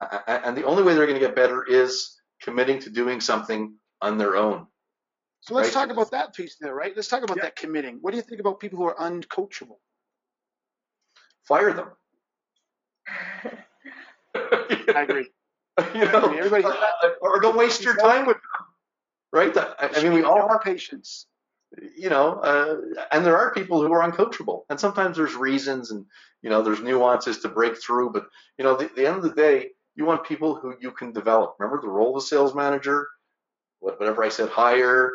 [0.01, 3.21] A- a- And the only way they're going to get better is committing to doing
[3.21, 4.69] something on their own.
[5.41, 5.87] So let's Right.
[5.87, 6.95] talk about that piece there, right?
[6.95, 7.45] Let's talk about Yeah.
[7.45, 7.99] that committing.
[8.03, 9.79] What do you think about people who are uncoachable?
[11.49, 11.91] Fire them.
[14.97, 15.29] I agree.
[15.95, 16.65] you know, Everybody-
[17.21, 18.67] or don't waste your time with them.
[19.33, 19.57] Right?
[19.57, 21.27] I, I mean, we all have patience.
[21.97, 22.77] you know, uh,
[23.13, 26.07] and there are people who are uncoachable, and sometimes there's reasons and
[26.43, 28.11] you know there's nuances to break through.
[28.13, 28.27] But
[28.57, 31.57] you know, the, the end of the day, you want people who you can develop.
[31.59, 33.07] Remember the role of a sales manager?
[33.81, 35.13] Whatever I said, hire,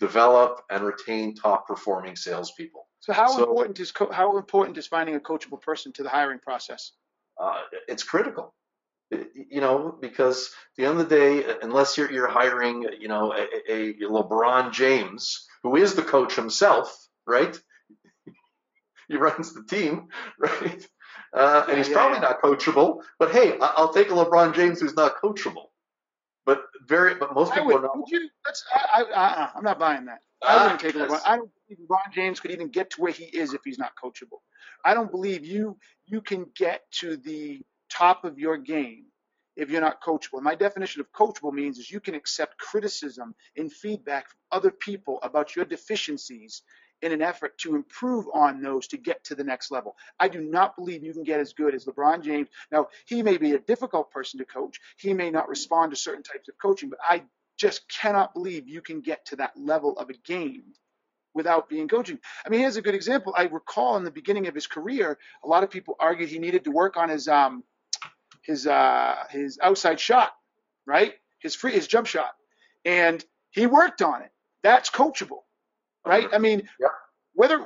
[0.00, 2.86] develop, and retain top performing salespeople.
[3.00, 6.08] So how So- important is co- how important is finding a coachable person to the
[6.08, 6.92] hiring process?
[7.40, 8.54] Uh, it's critical.
[9.34, 13.32] You know, because at the end of the day, unless you're, you're hiring, you know,
[13.32, 16.92] a, a a LeBron James, who is the coach himself,
[17.26, 17.56] right?
[19.08, 20.08] he runs the team,
[20.38, 20.86] right?
[21.32, 22.20] Uh, and he's Yeah, probably yeah.
[22.20, 23.02] not coachable.
[23.18, 25.66] But hey, I'll take a LeBron James who's not coachable.
[26.46, 27.98] But very, but most I people would, are not.
[27.98, 28.28] would you?
[28.44, 30.20] That's, I, I, I'm not buying that.
[30.42, 30.94] I Ah, wouldn't take.
[30.94, 31.20] LeBron.
[31.26, 33.92] I don't believe LeBron James could even get to where he is if he's not
[34.02, 34.40] coachable.
[34.84, 39.06] I don't believe you you can get to the top of your game
[39.56, 40.42] if you're not coachable.
[40.42, 45.18] My definition of coachable means is you can accept criticism and feedback from other people
[45.22, 46.62] about your deficiencies
[47.04, 49.94] in an effort to improve on those to get to the next level.
[50.18, 52.48] I do not believe you can get as good as LeBron James.
[52.72, 54.80] Now, he may be a difficult person to coach.
[54.96, 57.24] He may not respond to certain types of coaching, but I
[57.58, 60.64] just cannot believe you can get to that level of a game
[61.34, 62.18] without being coaching.
[62.46, 63.34] I mean, here's a good example.
[63.36, 66.64] I recall in the beginning of his career, a lot of people argued he needed
[66.64, 67.64] to work on his um
[68.42, 70.32] his uh his outside shot,
[70.86, 71.14] right?
[71.40, 72.32] His free his jump shot.
[72.86, 74.30] And he worked on it.
[74.62, 75.42] That's coachable.
[76.06, 76.28] Right?
[76.32, 76.90] I mean, Yep.
[77.34, 77.58] whether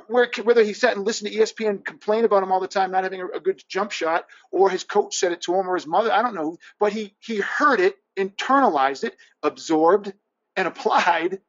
[0.43, 3.21] whether he sat and listened to ESPN complain about him all the time not having
[3.21, 6.11] a, a good jump shot, or his coach said it to him, or his mother,
[6.11, 10.13] I don't know, but he he heard it, internalized it, absorbed,
[10.55, 11.39] and applied,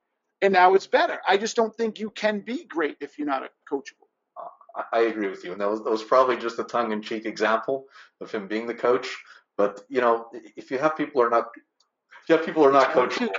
[0.42, 1.18] and now it's better.
[1.26, 4.08] I just don't think you can be great if you're not a coachable.
[4.74, 7.86] I, I agree with you, and that was, that was probably just a tongue-in-cheek example
[8.20, 9.08] of him being the coach.
[9.56, 11.48] But you know, if you have people who are not,
[12.22, 13.34] if you have people who are not coachable,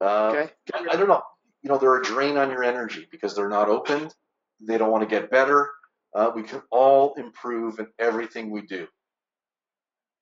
[0.00, 0.50] uh, Okay?
[0.74, 1.22] I, I don't know.
[1.62, 4.14] You know, they're a drain on your energy because they're not opened.
[4.60, 5.68] They don't want to get better.
[6.14, 8.86] Uh, we can all improve in everything we do.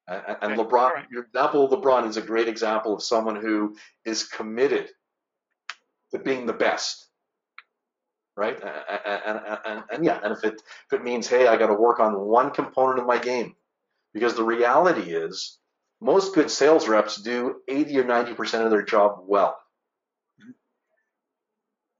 [0.06, 1.04] And, and- Okay, LeBron, right.
[1.10, 4.88] your example of LeBron is a great example of someone who is committed
[6.12, 7.06] to being the best.
[8.36, 8.56] Right?
[8.60, 8.70] And,
[9.04, 11.74] and, and, and, and yeah, and if it, if it means, hey, I got to
[11.74, 13.54] work on one component of my game,
[14.14, 15.58] because the reality is
[16.00, 19.58] most good sales reps do 80 or 90% of their job well.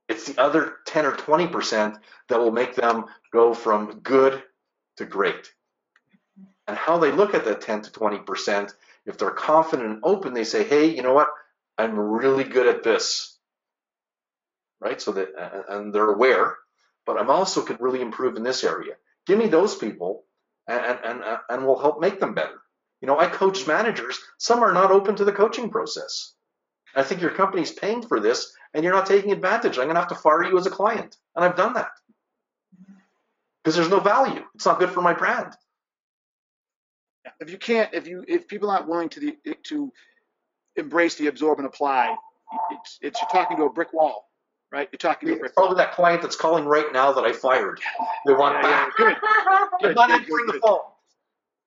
[0.09, 1.97] It's the other 10 or 20%
[2.29, 4.43] that will make them go from good
[4.97, 5.53] to great.
[6.67, 8.73] And how they look at that 10 to 20%,
[9.05, 11.29] if they're confident and open, they say, hey, you know what?
[11.77, 13.37] I'm really good at this.
[14.81, 15.01] Right?
[15.01, 15.29] So that,
[15.69, 16.55] and they're aware.
[17.05, 18.93] but I'm also could really improve in this area.
[19.27, 20.25] Give me those people,
[20.67, 22.61] and and and, uh, and we'll help make them better.
[23.01, 24.19] You know, I coach managers.
[24.37, 26.33] Some are not open to the coaching process.
[26.95, 29.77] I think your company's paying for this, and you're not taking advantage.
[29.77, 31.89] I'm going to have to fire you as a client, and I've done that
[33.63, 34.43] because there's no value.
[34.55, 35.53] It's not good for my brand.
[37.39, 39.91] If you can't, if you, if people aren't willing to the, to
[40.75, 42.15] embrace the absorb and apply,
[42.71, 44.29] it's, it's, you're talking to a brick wall,
[44.71, 44.89] right?
[44.91, 45.77] You're talking to a It's brick probably wall.
[45.77, 47.79] that client that's calling right now that I fired.
[48.25, 48.93] They want Yeah, back.
[48.99, 49.15] yeah,
[49.81, 50.79] They're good, not good, answering good, the phone.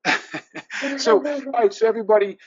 [0.99, 2.39] So, all right, so everybody,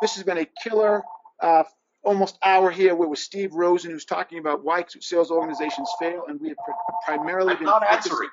[0.00, 1.02] this has been a killer,
[1.40, 1.64] uh,
[2.02, 6.48] almost hour here with Steve Rosen, who's talking about why sales organizations fail, and we
[6.48, 6.72] have pr-
[7.06, 7.66] primarily I'm been.
[7.66, 8.28] not answering.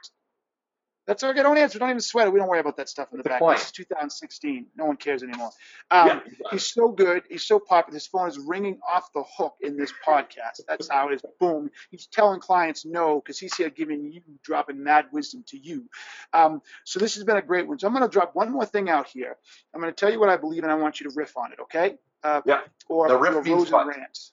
[1.07, 1.41] That's okay.
[1.41, 1.79] Don't answer.
[1.79, 2.33] Don't even sweat it.
[2.33, 3.39] We don't worry about that stuff in the The back.
[3.39, 3.57] client.
[3.57, 4.67] This is 2016.
[4.75, 5.49] No one cares anymore.
[5.89, 6.19] Um, Yeah.
[6.51, 7.23] He's so good.
[7.27, 7.95] He's so popular.
[7.95, 10.61] His phone is ringing off the hook in this podcast.
[10.67, 11.21] That's how it is.
[11.39, 11.71] Boom.
[11.89, 15.85] He's telling clients no because he's here giving you, dropping mad wisdom to you.
[16.31, 17.79] Um, so this has been a great one.
[17.79, 19.35] So I'm going to drop one more thing out here.
[19.73, 21.51] I'm going to tell you what I believe, and I want you to riff on
[21.53, 21.59] it.
[21.61, 21.97] Okay?
[22.23, 22.61] Uh, Yeah.
[22.87, 23.87] Or The riff means Rosen what?
[23.87, 24.31] rants.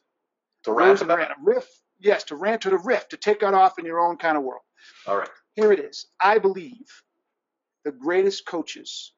[0.64, 1.18] To rant about.
[1.18, 1.30] rant.
[1.32, 1.68] A riff.
[1.98, 4.42] Yes, to rant or to riff, to take it off in your own kind of
[4.42, 4.62] world.
[5.06, 5.28] All right.
[5.54, 6.06] Here it is.
[6.20, 6.86] I believe
[7.84, 9.12] the greatest coaches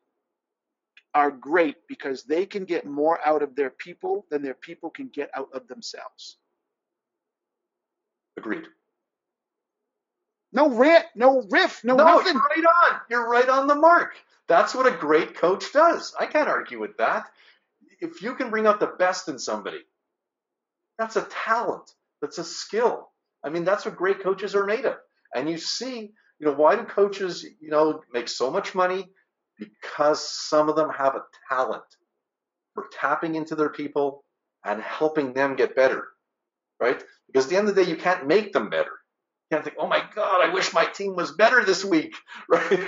[1.14, 5.08] are great because they can get more out of their people than their people can
[5.08, 6.36] get out of themselves.
[8.36, 8.66] Agreed.
[10.52, 12.34] No rant, no riff, no, No, nothing.
[12.34, 13.00] you're right on.
[13.10, 14.14] You're right on the mark.
[14.46, 16.14] That's what a great coach does.
[16.18, 17.30] I can't argue with that.
[18.01, 19.80] If you can bring out the best in somebody,
[20.99, 21.90] that's a talent.
[22.20, 23.11] That's a skill.
[23.44, 24.96] I mean, that's what great coaches are made of.
[25.34, 29.09] And you see, you know, why do coaches, you know, make so much money?
[29.59, 31.84] Because some of them have a talent
[32.74, 34.24] for tapping into their people
[34.64, 36.09] and helping them get better,
[36.80, 37.03] right?
[37.28, 38.92] Because at the end of the day, you can't make them better.
[39.51, 42.14] You can't think, oh my God, I wish my team was better this week,
[42.51, 42.80] right?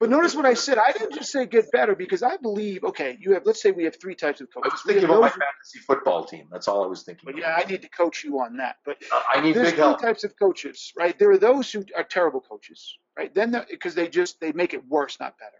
[0.00, 0.78] But notice what I said.
[0.78, 3.82] I didn't just say get better because I believe, okay, you have, let's say we
[3.84, 4.70] have three types of coaches.
[4.70, 6.46] I was thinking about my fantasy football team.
[6.52, 7.22] That's all I was thinking.
[7.24, 7.40] but about.
[7.48, 8.76] yeah, I need to coach you on that.
[8.84, 10.00] But Uh, I need there's big three help.
[10.00, 11.18] types of coaches, right?
[11.18, 13.34] There are those who are terrible coaches, right?
[13.34, 15.52] Then because they just they make it worse, not better.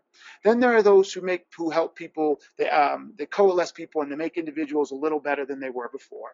[0.44, 4.12] Then there are those who make who help people, they um they coalesce people and
[4.12, 6.30] they make individuals a little better than they were before.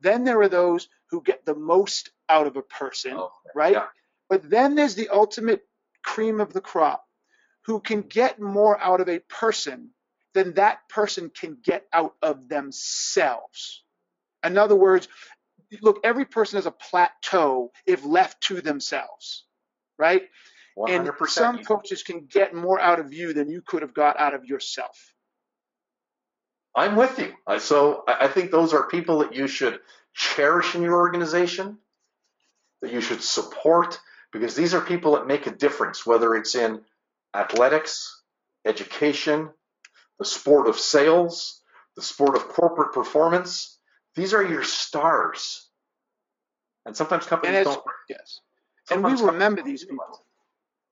[0.00, 3.72] Then there are those who get the most out of a person, Oh, right?
[3.72, 3.86] yeah.
[4.28, 5.62] But then there's the ultimate
[6.04, 7.04] cream of the crop
[7.68, 9.90] who can get more out of a person
[10.32, 13.84] than that person can get out of themselves.
[14.42, 15.06] In other words,
[15.82, 19.44] look, every person has a plateau if left to themselves,
[19.98, 20.22] right?
[20.88, 21.28] And 100%.
[21.28, 24.46] some coaches can get more out of you than you could have got out of
[24.46, 25.12] yourself.
[26.74, 27.34] I'm with you.
[27.58, 29.78] So I think those are people that you should
[30.14, 31.76] cherish in your organization,
[32.80, 34.00] that you should support,
[34.32, 36.80] because these are people that make a difference, whether it's in
[37.34, 38.22] athletics,
[38.66, 39.50] education,
[40.18, 41.62] the sport of sales,
[41.96, 43.78] the sport of corporate performance.
[44.16, 45.68] These are your stars.
[46.86, 47.84] And sometimes companies And don't.
[48.08, 48.40] Yes.
[48.90, 50.26] And we remember these realize people.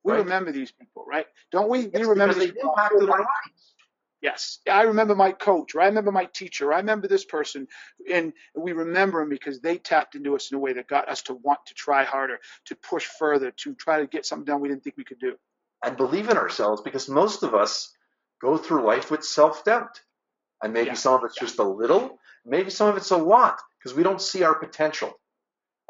[0.04, 0.24] We Right.
[0.24, 1.26] remember these people, right?
[1.52, 1.80] Don't we?
[1.80, 1.94] it.
[1.94, 2.70] We It's remember these they people.
[2.70, 3.74] impacted our lives.
[4.22, 7.68] Yes, I remember my coach, or I remember my teacher, or I remember this person,
[8.10, 11.22] and we remember them because they tapped into us in a way that got us
[11.24, 14.68] to want to try harder, to push further, to try to get something done we
[14.68, 15.36] didn't think we could do.
[15.86, 17.94] And believe in ourselves because most of us
[18.42, 20.02] go through life with self doubt.
[20.62, 20.94] And maybe Yeah.
[20.94, 24.22] some of it's just a little, maybe some of it's a lot because we don't
[24.22, 25.20] see our potential.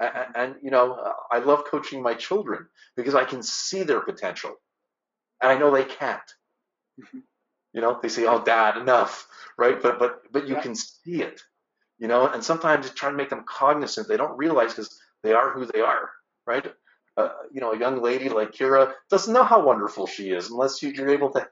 [0.00, 4.56] And, and, you know, I love coaching my children because I can see their potential
[5.42, 6.34] and I know they can't.
[7.00, 7.22] Mhm.
[7.72, 9.28] You know, they say, "Oh, Dad, enough,"
[9.58, 9.80] right?
[9.80, 10.62] But but but you Yeah.
[10.62, 11.42] can see it,
[11.98, 12.26] you know.
[12.28, 14.08] And sometimes you try to make them cognizant.
[14.08, 16.10] They don't realize because they are who they are,
[16.46, 16.74] right?
[17.16, 20.82] Uh, you know, a young lady like Kira doesn't know how wonderful she is unless
[20.82, 21.48] you, you're able to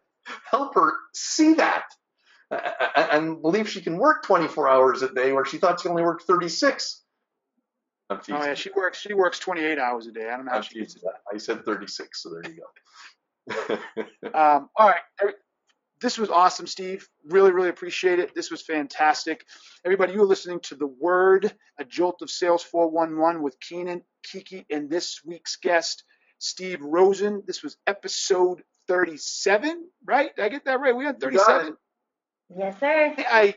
[0.50, 1.84] help her see that
[2.50, 6.24] and believe she can work 24 hours a day where she thought she only worked
[6.24, 7.02] 36.
[8.10, 9.00] I'm Oh yeah, she works.
[9.00, 10.28] She works 28 hours a day.
[10.28, 11.10] I don't know how I'm she gets teasing.
[11.32, 13.78] I said 36, so there you go.
[14.34, 15.34] Um, all right,
[16.00, 17.08] this was awesome, Steve.
[17.24, 18.34] Really, really appreciate it.
[18.34, 19.44] This was fantastic.
[19.84, 24.66] Everybody, you are listening to the Word, a jolt of sales 411 with Keenan, Kiki,
[24.70, 26.04] and this week's guest,
[26.38, 27.42] Steve Rosen.
[27.46, 30.34] This was episode 37, right?
[30.36, 30.94] Did I get that right?
[30.94, 31.76] We had 37.
[32.56, 33.14] Yes, sir.
[33.18, 33.54] I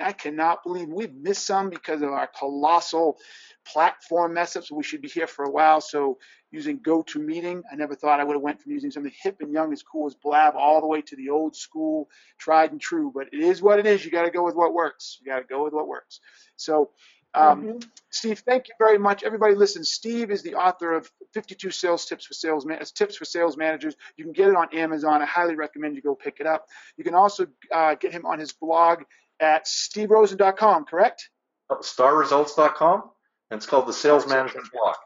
[0.00, 3.18] I cannot believe we've missed some because of our colossal
[3.66, 4.70] platform mess ups.
[4.72, 5.80] We should be here for a while.
[5.80, 6.18] So
[6.50, 9.72] using GoToMeeting, I never thought I would have went from using something hip and young
[9.72, 13.12] as cool as Blab all the way to the old school, tried and true.
[13.14, 14.04] But it is what it is.
[14.04, 15.18] You got to go with what works.
[15.20, 16.20] You got to go with what works.
[16.56, 16.90] So
[17.34, 17.88] Um, Mhm.
[18.10, 19.22] Steve, thank you very much.
[19.22, 19.84] Everybody, listen.
[19.84, 23.96] Steve is the author of 52 Sales Tips for Sales Man- Tips for Sales Managers.
[24.18, 25.22] You can get it on Amazon.
[25.22, 26.66] I highly recommend you go pick it up.
[26.98, 29.04] You can also uh, get him on his blog
[29.42, 30.86] at steverosen.com.
[30.86, 31.28] Correct?
[31.70, 33.02] Starresults.com,
[33.50, 34.96] and it's called the Sales Management Blog.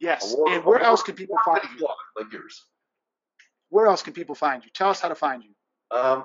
[0.00, 0.32] Yes.
[0.34, 1.78] Award- And where else can people find you?
[1.78, 2.64] blog like yours?
[3.70, 4.70] Where else can people find you?
[4.74, 5.50] Tell us how to find you.
[5.96, 6.24] Um,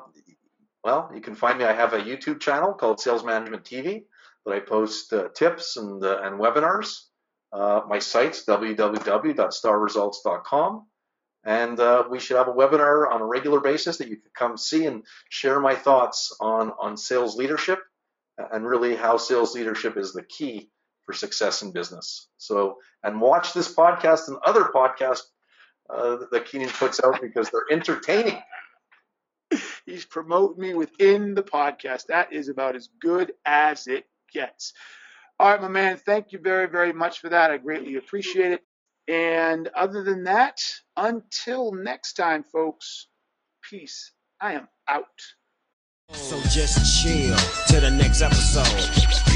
[0.84, 1.66] well, you can find me.
[1.66, 4.06] I have a YouTube channel called Sales Management TV
[4.46, 6.96] that I post uh, tips and uh, and webinars.
[7.52, 10.88] Uh, my site's www.starresults.com,
[11.44, 14.58] and uh, we should have a webinar on a regular basis that you can come
[14.58, 17.80] see and share my thoughts on on sales leadership
[18.52, 20.70] and really how sales leadership is the key
[21.06, 22.28] for success in business.
[22.38, 25.24] So, and watch this podcast and other podcasts
[25.90, 28.40] uh, that Keenan puts out because they're entertaining.
[29.86, 32.08] He's promoting me within the podcast.
[32.08, 34.74] That is about as good as it gets.
[35.40, 35.98] All right, my man.
[35.98, 37.50] Thank you very, very much for that.
[37.50, 38.64] I greatly appreciate it.
[39.10, 40.62] And other than that,
[40.96, 43.08] until next time, folks,
[43.68, 44.12] peace.
[44.40, 45.06] I am out.
[46.14, 47.36] So just chill
[47.68, 49.29] till the next episode.